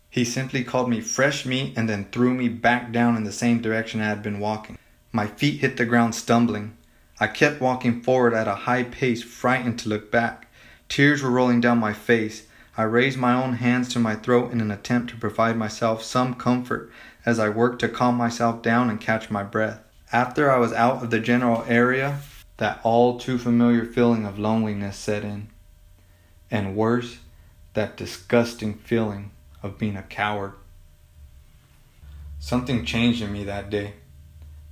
[0.10, 3.62] He simply called me fresh meat and then threw me back down in the same
[3.62, 4.78] direction I had been walking.
[5.12, 6.76] My feet hit the ground stumbling.
[7.20, 10.48] I kept walking forward at a high pace, frightened to look back.
[10.90, 12.48] Tears were rolling down my face.
[12.82, 16.34] I raised my own hands to my throat in an attempt to provide myself some
[16.34, 16.92] comfort
[17.28, 19.82] as I worked to calm myself down and catch my breath.
[20.12, 22.22] After I was out of the general area,
[22.58, 25.50] that all too familiar feeling of loneliness set in.
[26.50, 27.20] And worse,
[27.76, 29.30] that disgusting feeling
[29.62, 30.54] of being a coward.
[32.40, 33.94] Something changed in me that day.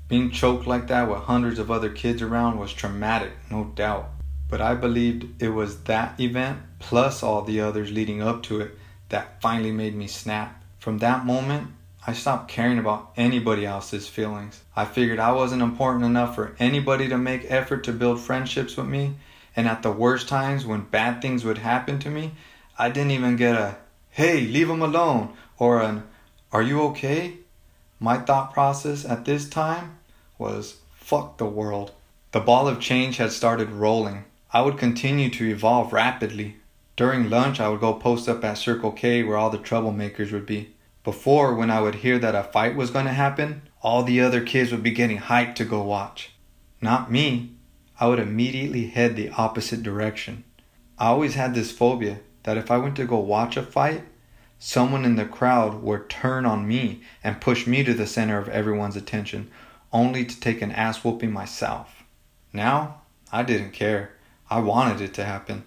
[0.08, 4.10] Being choked like that with hundreds of other kids around was traumatic, no doubt.
[4.50, 8.78] But I believed it was that event, plus all the others leading up to it,
[9.10, 10.64] that finally made me snap.
[10.80, 11.72] From that moment,
[12.08, 14.64] I stopped caring about anybody else's feelings.
[14.76, 18.88] I figured I wasn't important enough for anybody to make effort to build friendships with
[18.88, 19.16] me,
[19.56, 22.32] and at the worst times when bad things would happen to me,
[22.78, 23.78] I didn't even get a
[24.12, 26.04] hey, leave him alone or an
[26.52, 27.38] are you okay?
[28.00, 30.00] My thought process at this time
[30.38, 31.92] was fuck the world.
[32.32, 34.26] The ball of change had started rolling.
[34.52, 36.58] I would continue to evolve rapidly.
[36.96, 40.46] During lunch, I would go post up at Circle K where all the troublemakers would
[40.48, 40.74] be.
[41.04, 44.42] Before, when I would hear that a fight was going to happen, all the other
[44.42, 46.32] kids would be getting hyped to go watch.
[46.82, 47.52] Not me.
[48.00, 50.44] I would immediately head the opposite direction.
[50.98, 54.04] I always had this phobia that if I went to go watch a fight,
[54.58, 58.50] someone in the crowd would turn on me and push me to the center of
[58.50, 59.52] everyone's attention,
[59.94, 62.04] only to take an ass whooping myself.
[62.52, 64.12] Now, I didn't care.
[64.50, 65.64] I wanted it to happen.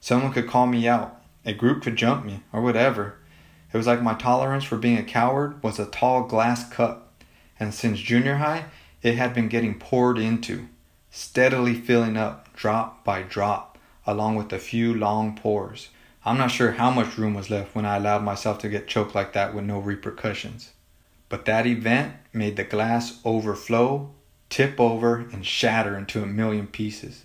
[0.00, 3.16] Someone could call me out, a group could jump me, or whatever.
[3.72, 7.12] It was like my tolerance for being a coward was a tall glass cup,
[7.58, 8.66] and since junior high,
[9.02, 10.68] it had been getting poured into,
[11.10, 15.88] steadily filling up drop by drop, along with a few long pours.
[16.24, 19.14] I'm not sure how much room was left when I allowed myself to get choked
[19.14, 20.70] like that with no repercussions.
[21.28, 24.12] But that event made the glass overflow,
[24.48, 27.24] tip over, and shatter into a million pieces.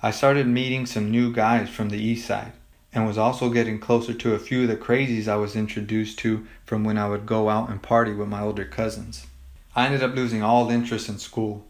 [0.00, 2.52] I started meeting some new guys from the east side
[2.92, 6.46] and was also getting closer to a few of the crazies I was introduced to
[6.64, 9.26] from when I would go out and party with my older cousins.
[9.74, 11.66] I ended up losing all interest in school.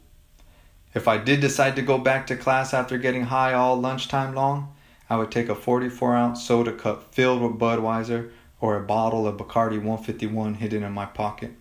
[0.93, 4.75] If I did decide to go back to class after getting high all lunchtime long,
[5.09, 9.39] I would take a 44 ounce soda cup filled with Budweiser or a bottle of
[9.39, 11.53] Bacardi 151 hidden in my pocket.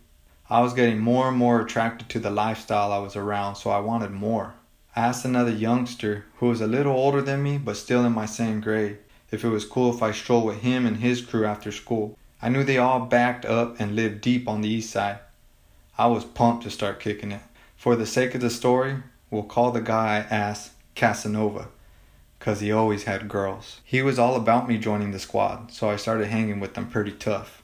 [0.49, 3.80] I was getting more and more attracted to the lifestyle I was around, so I
[3.80, 4.55] wanted more.
[4.98, 8.62] Asked another youngster who was a little older than me but still in my same
[8.62, 8.98] grade
[9.30, 12.18] if it was cool if I strolled with him and his crew after school.
[12.41, 15.20] I knew they all backed up and lived deep on the east side.
[16.00, 17.43] I was pumped to start kicking it.
[17.76, 21.68] For the sake of the story, we'll call the guy I asked Casanova
[22.39, 23.82] because he always had girls.
[23.84, 27.12] He was all about me joining the squad, so I started hanging with them pretty
[27.12, 27.62] tough.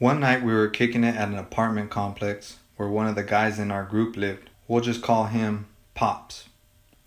[0.00, 3.60] One night we were kicking it at an apartment complex where one of the guys
[3.60, 4.50] in our group lived.
[4.66, 6.48] We'll just call him Pops.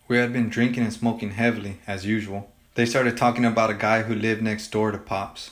[0.07, 2.49] We had been drinking and smoking heavily, as usual.
[2.75, 5.51] They started talking about a guy who lived next door to Pops.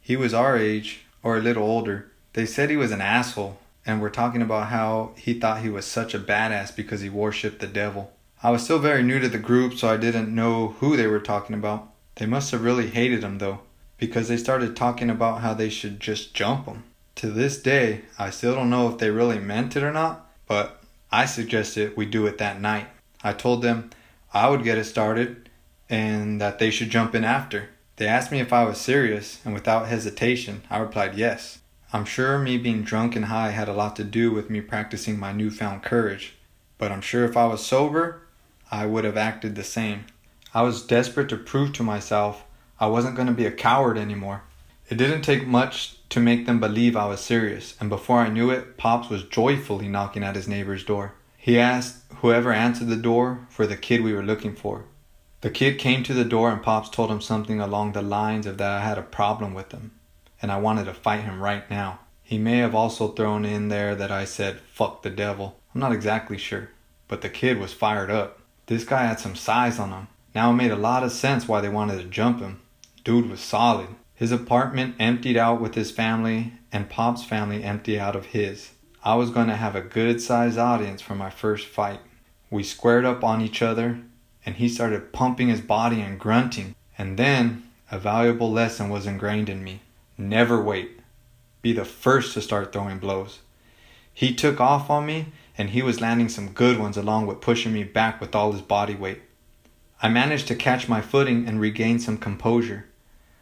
[0.00, 2.10] He was our age, or a little older.
[2.32, 5.84] They said he was an asshole, and were talking about how he thought he was
[5.84, 8.12] such a badass because he worshipped the devil.
[8.42, 11.20] I was still very new to the group, so I didn't know who they were
[11.20, 11.92] talking about.
[12.14, 13.60] They must have really hated him though,
[13.98, 16.84] because they started talking about how they should just jump him.
[17.16, 20.82] To this day, I still don't know if they really meant it or not, but
[21.12, 22.86] I suggested we do it that night.
[23.22, 23.90] I told them
[24.32, 25.48] I would get it started
[25.88, 27.70] and that they should jump in after.
[27.96, 31.58] They asked me if I was serious, and without hesitation, I replied yes.
[31.92, 35.18] I'm sure me being drunk and high had a lot to do with me practicing
[35.18, 36.36] my newfound courage,
[36.78, 38.22] but I'm sure if I was sober,
[38.70, 40.06] I would have acted the same.
[40.54, 42.44] I was desperate to prove to myself
[42.78, 44.44] I wasn't going to be a coward anymore.
[44.88, 48.50] It didn't take much to make them believe I was serious, and before I knew
[48.50, 51.12] it, Pops was joyfully knocking at his neighbor's door.
[51.42, 54.84] He asked whoever answered the door for the kid we were looking for.
[55.40, 58.58] The kid came to the door and Pops told him something along the lines of
[58.58, 59.92] that I had a problem with him,
[60.42, 62.00] and I wanted to fight him right now.
[62.22, 65.56] He may have also thrown in there that I said, fuck the devil.
[65.74, 66.68] I'm not exactly sure,
[67.08, 68.40] but the kid was fired up.
[68.66, 70.08] This guy had some size on him.
[70.34, 72.60] Now it made a lot of sense why they wanted to jump him.
[73.02, 73.88] Dude was solid.
[74.14, 78.72] His apartment emptied out with his family, and Pop's family emptied out of his.
[79.02, 82.00] I was going to have a good sized audience for my first fight.
[82.50, 84.00] We squared up on each other,
[84.44, 86.74] and he started pumping his body and grunting.
[86.98, 89.80] And then a valuable lesson was ingrained in me
[90.20, 91.00] never wait.
[91.62, 93.40] Be the first to start throwing blows.
[94.12, 97.72] He took off on me and he was landing some good ones along with pushing
[97.72, 99.22] me back with all his body weight.
[100.02, 102.86] I managed to catch my footing and regain some composure.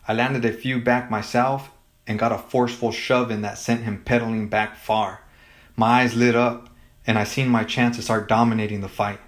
[0.06, 1.70] I landed a few back myself
[2.06, 5.20] and got a forceful shove in that sent him pedaling back far.
[5.78, 6.68] My eyes lit up
[7.06, 9.20] and I seen my chance to start dominating the fight.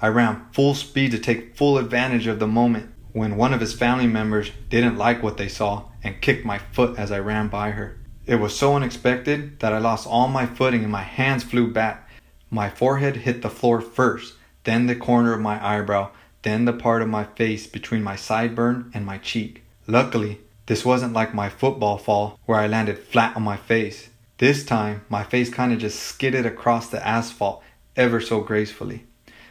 [0.00, 3.74] I ran full speed to take full advantage of the moment when one of his
[3.74, 7.72] family members didn't like what they saw and kicked my foot as I ran by
[7.72, 7.98] her.
[8.24, 12.08] It was so unexpected that I lost all my footing and my hands flew back
[12.50, 16.10] my forehead hit the floor first, then the corner of my eyebrow,
[16.42, 19.64] then the part of my face between my sideburn and my cheek.
[19.88, 24.10] Luckily, this wasn't like my football fall where I landed flat on my face.
[24.38, 27.62] This time, my face kind of just skidded across the asphalt
[27.96, 29.06] ever so gracefully,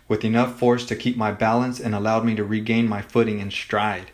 [0.07, 3.51] with enough force to keep my balance and allowed me to regain my footing and
[3.51, 4.11] stride.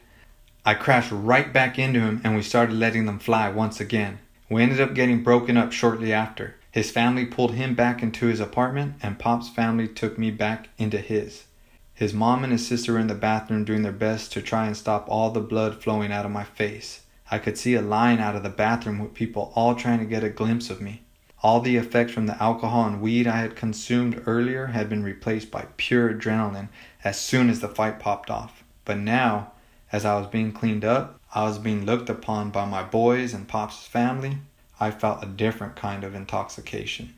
[0.64, 4.20] I crashed right back into him and we started letting them fly once again.
[4.50, 6.56] We ended up getting broken up shortly after.
[6.72, 11.00] His family pulled him back into his apartment and Pop's family took me back into
[11.00, 11.48] his.
[11.94, 14.78] His mom and his sister were in the bathroom doing their best to try and
[14.78, 17.01] stop all the blood flowing out of my face.
[17.34, 20.24] I could see a line out of the bathroom with people all trying to get
[20.24, 21.02] a glimpse of me.
[21.42, 25.50] All the effects from the alcohol and weed I had consumed earlier had been replaced
[25.50, 26.68] by pure adrenaline
[27.06, 28.64] as soon as the fight popped off.
[28.84, 29.54] But now,
[29.94, 33.48] as I was being cleaned up, I was being looked upon by my boys and
[33.48, 34.40] Pop's family.
[34.80, 37.14] I felt a different kind of intoxication.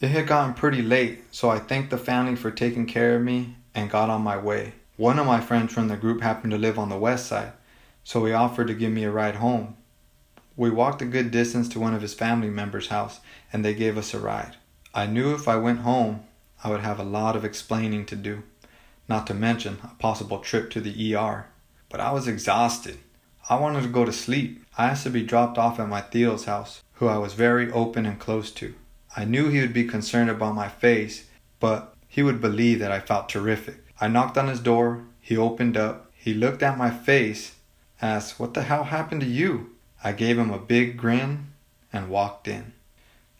[0.00, 3.56] It had gotten pretty late, so I thanked the family for taking care of me
[3.74, 4.72] and got on my way.
[4.96, 7.52] One of my friends from the group happened to live on the west side,
[8.08, 9.76] so he offered to give me a ride home.
[10.56, 13.20] We walked a good distance to one of his family members' house,
[13.52, 14.56] and they gave us a ride.
[14.94, 16.22] I knew if I went home,
[16.64, 18.44] I would have a lot of explaining to do,
[19.10, 21.48] not to mention a possible trip to the ER.
[21.90, 22.96] But I was exhausted.
[23.50, 24.64] I wanted to go to sleep.
[24.78, 28.06] I asked to be dropped off at my Tío's house, who I was very open
[28.06, 28.74] and close to.
[29.18, 31.26] I knew he would be concerned about my face,
[31.60, 33.84] but he would believe that I felt terrific.
[34.00, 35.04] I knocked on his door.
[35.20, 36.10] He opened up.
[36.14, 37.56] He looked at my face,
[38.00, 39.76] asked, What the hell happened to you?
[40.02, 41.48] I gave him a big grin
[41.92, 42.72] and walked in.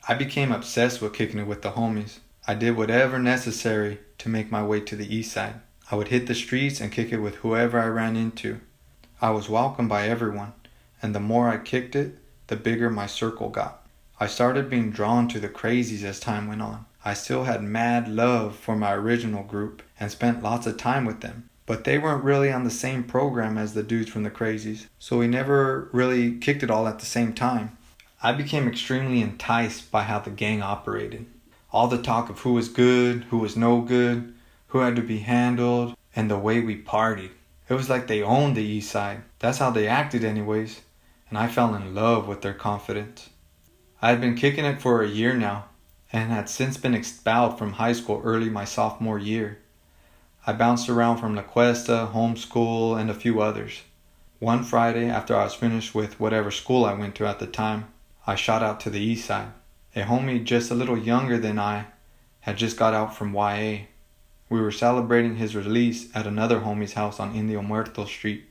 [0.09, 2.19] I became obsessed with kicking it with the homies.
[2.47, 5.61] I did whatever necessary to make my way to the east side.
[5.91, 8.61] I would hit the streets and kick it with whoever I ran into.
[9.21, 10.53] I was welcomed by everyone,
[11.03, 13.87] and the more I kicked it, the bigger my circle got.
[14.21, 16.87] I started being drawn to the crazies as time went on.
[17.05, 21.21] I still had mad love for my original group and spent lots of time with
[21.21, 24.87] them, but they weren't really on the same program as the dudes from the crazies,
[24.99, 27.77] so we never really kicked it all at the same time.
[28.23, 31.27] I became extremely enticed by how the gang operated.
[31.71, 34.33] All the talk of who was good, who was no good,
[34.69, 37.33] who had to be handled, and the way we partied.
[37.69, 39.21] It was like they owned the East Side.
[39.39, 40.81] That's how they acted, anyways,
[41.29, 43.29] and I fell in love with their confidence.
[44.01, 45.67] I had been kicking it for a year now,
[46.15, 49.59] and had since been expelled from high school early my sophomore year.
[50.47, 53.83] I bounced around from La Cuesta, homeschool, and a few others.
[54.39, 57.89] One Friday, after I was finished with whatever school I went to at the time,
[58.27, 59.49] I shot out to the east side.
[59.97, 61.87] A homie just a little younger than I
[62.41, 63.87] had just got out from YA.
[64.49, 68.45] We were celebrating his release at another homie's house on Indio Muerto Street.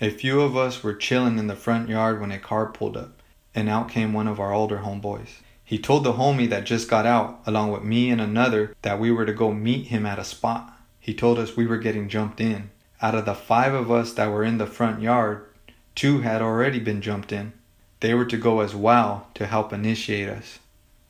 [0.00, 3.20] A few of us were chilling in the front yard when a car pulled up,
[3.54, 5.42] and out came one of our older homeboys.
[5.62, 9.12] He told the homie that just got out, along with me and another, that we
[9.12, 10.69] were to go meet him at a spot.
[11.00, 12.70] He told us we were getting jumped in.
[13.02, 15.46] Out of the five of us that were in the front yard,
[15.94, 17.54] two had already been jumped in.
[18.00, 20.58] They were to go as well to help initiate us.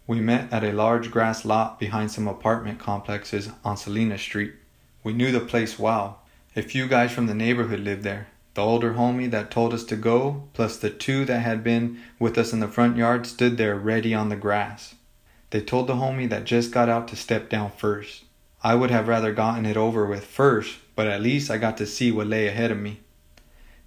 [0.07, 4.55] We met at a large grass lot behind some apartment complexes on Salinas Street.
[5.05, 6.23] We knew the place well.
[6.57, 8.29] A few guys from the neighborhood lived there.
[8.55, 12.37] The older homie that told us to go, plus the two that had been with
[12.37, 14.97] us in the front yard, stood there ready on the grass.
[15.51, 18.25] They told the homie that just got out to step down first.
[18.63, 21.87] I would have rather gotten it over with first, but at least I got to
[21.87, 23.01] see what lay ahead of me.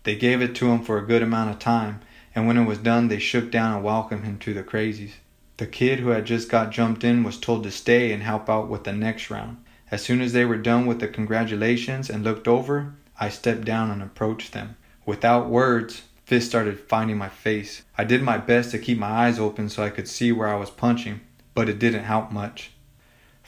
[0.04, 2.02] They gave it to him for a good amount of time,
[2.34, 5.14] and when it was done, they shook down and welcomed him to the crazies.
[5.58, 8.68] The kid who had just got jumped in was told to stay and help out
[8.68, 9.58] with the next round.
[9.92, 13.92] As soon as they were done with the congratulations and looked over, I stepped down
[13.92, 14.76] and approached them.
[15.06, 17.84] Without words, fists started finding my face.
[17.96, 20.56] I did my best to keep my eyes open so I could see where I
[20.56, 21.22] was punching,
[21.54, 22.72] but it didn't help much.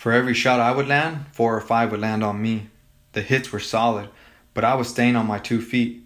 [0.05, 2.69] For every shot I would land, four or five would land on me.
[3.13, 4.09] The hits were solid,
[4.53, 6.03] but I was staying on my two feet.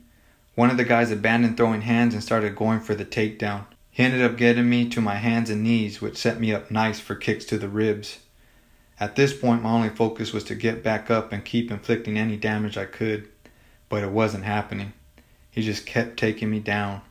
[0.55, 3.65] One of the guys abandoned throwing hands and started going for the takedown.
[3.91, 7.01] He ended up getting me to my hands and knees, which set me up nice
[7.01, 8.19] for kicks to the ribs.
[9.01, 12.37] At this point, my only focus was to get back up and keep inflicting any
[12.37, 13.27] damage I could,
[13.89, 14.93] but it wasn't happening.
[15.51, 17.01] He just kept taking me down.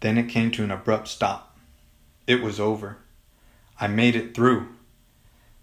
[0.00, 1.56] Then it came to an abrupt stop.
[2.26, 2.96] It was over.
[3.78, 4.70] I made it through.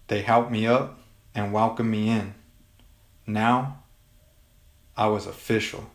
[0.08, 0.98] They helped me up
[1.34, 2.34] and welcomed me in.
[3.26, 3.82] Now,
[4.96, 5.90] I was official.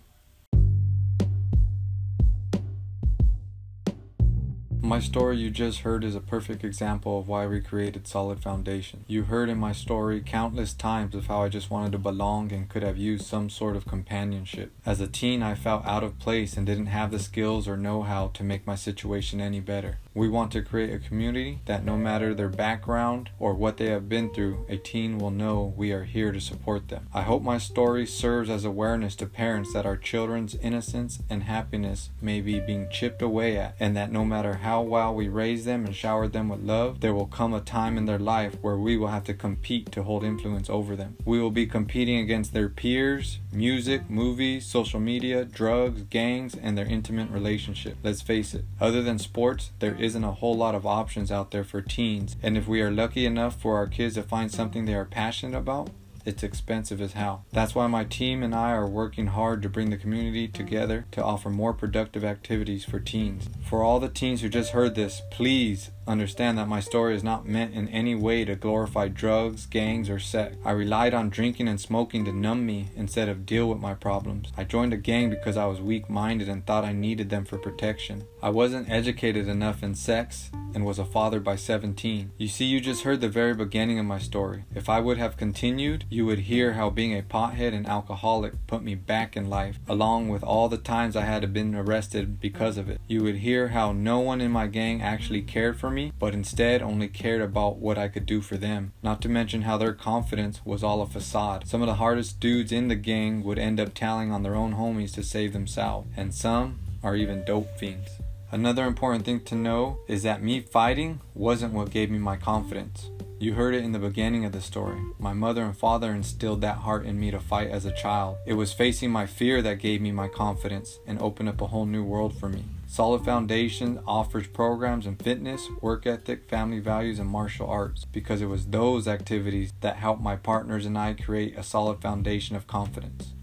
[4.83, 9.03] My story you just heard is a perfect example of why we created Solid Foundation.
[9.07, 12.69] You heard in my story countless times of how I just wanted to belong and
[12.69, 14.73] could have used some sort of companionship.
[14.85, 18.03] As a teen, I felt out of place and didn't have the skills or know
[18.03, 19.97] how to make my situation any better.
[20.15, 24.07] We want to create a community that no matter their background or what they have
[24.07, 27.07] been through, a teen will know we are here to support them.
[27.13, 32.11] I hope my story serves as awareness to parents that our children's innocence and happiness
[32.21, 35.83] may be being chipped away at, and that no matter how well we raise them
[35.83, 38.95] and shower them with love, there will come a time in their life where we
[38.97, 41.17] will have to compete to hold influence over them.
[41.25, 46.85] We will be competing against their peers, music, movies, social media, drugs, gangs, and their
[46.85, 47.97] intimate relationship.
[48.03, 51.63] Let's face it, other than sports, there isn't a whole lot of options out there
[51.63, 54.95] for teens, and if we are lucky enough for our kids to find something they
[54.95, 55.89] are passionate about,
[56.25, 57.45] it's expensive as hell.
[57.51, 61.23] That's why my team and I are working hard to bring the community together to
[61.23, 63.49] offer more productive activities for teens.
[63.65, 67.47] For all the teens who just heard this, please understand that my story is not
[67.47, 70.55] meant in any way to glorify drugs, gangs, or sex.
[70.65, 74.51] I relied on drinking and smoking to numb me instead of deal with my problems.
[74.57, 77.57] I joined a gang because I was weak minded and thought I needed them for
[77.57, 78.25] protection.
[78.41, 82.31] I wasn't educated enough in sex and was a father by 17.
[82.37, 84.65] You see, you just heard the very beginning of my story.
[84.73, 88.83] If I would have continued, you would hear how being a pothead and alcoholic put
[88.83, 92.89] me back in life, along with all the times I had been arrested because of
[92.89, 92.99] it.
[93.07, 96.81] You would hear how no one in my gang actually cared for me, but instead
[96.81, 98.93] only cared about what I could do for them.
[99.01, 101.67] Not to mention how their confidence was all a facade.
[101.67, 104.75] Some of the hardest dudes in the gang would end up telling on their own
[104.75, 108.09] homies to save themselves, and some are even dope fiends.
[108.51, 113.09] Another important thing to know is that me fighting wasn't what gave me my confidence.
[113.39, 115.01] You heard it in the beginning of the story.
[115.19, 118.37] My mother and father instilled that heart in me to fight as a child.
[118.45, 121.85] It was facing my fear that gave me my confidence and opened up a whole
[121.85, 122.63] new world for me.
[122.93, 128.45] Solid Foundation offers programs in fitness, work ethic, family values, and martial arts because it
[128.45, 133.33] was those activities that helped my partners and I create a solid foundation of confidence.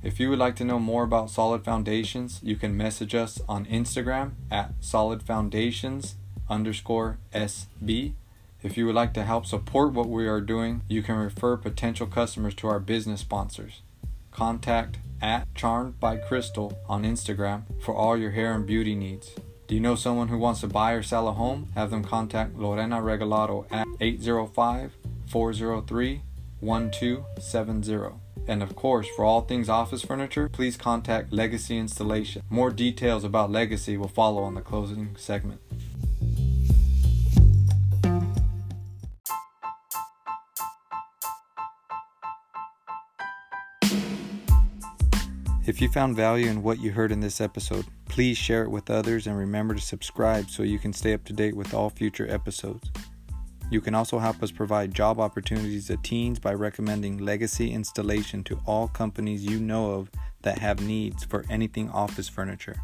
[0.00, 3.66] If you would like to know more about Solid Foundations, you can message us on
[3.66, 6.14] Instagram at Solid Foundations
[6.48, 8.12] underscore SB.
[8.62, 12.06] If you would like to help support what we are doing, you can refer potential
[12.06, 13.82] customers to our business sponsors.
[14.30, 19.34] Contact at Charmed by Crystal on Instagram for all your hair and beauty needs.
[19.66, 21.70] Do you know someone who wants to buy or sell a home?
[21.74, 24.96] Have them contact Lorena Regalado at 805
[25.28, 26.22] 403
[26.60, 28.20] 1270.
[28.48, 32.42] And of course, for all things office furniture, please contact Legacy Installation.
[32.50, 35.60] More details about Legacy will follow on the closing segment.
[45.70, 48.90] If you found value in what you heard in this episode, please share it with
[48.90, 52.28] others and remember to subscribe so you can stay up to date with all future
[52.28, 52.90] episodes.
[53.70, 58.58] You can also help us provide job opportunities to teens by recommending Legacy Installation to
[58.66, 60.10] all companies you know of
[60.42, 62.74] that have needs for anything office furniture.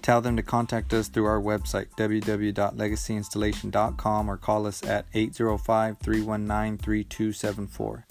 [0.00, 6.78] Tell them to contact us through our website www.legacyinstallation.com or call us at 805 319
[6.78, 8.06] 3274.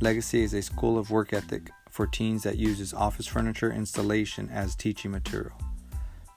[0.00, 4.74] Legacy is a school of work ethic for teens that uses office furniture installation as
[4.74, 5.52] teaching material.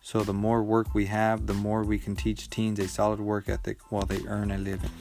[0.01, 3.47] So the more work we have, the more we can teach teens a solid work
[3.47, 4.91] ethic while they earn a living.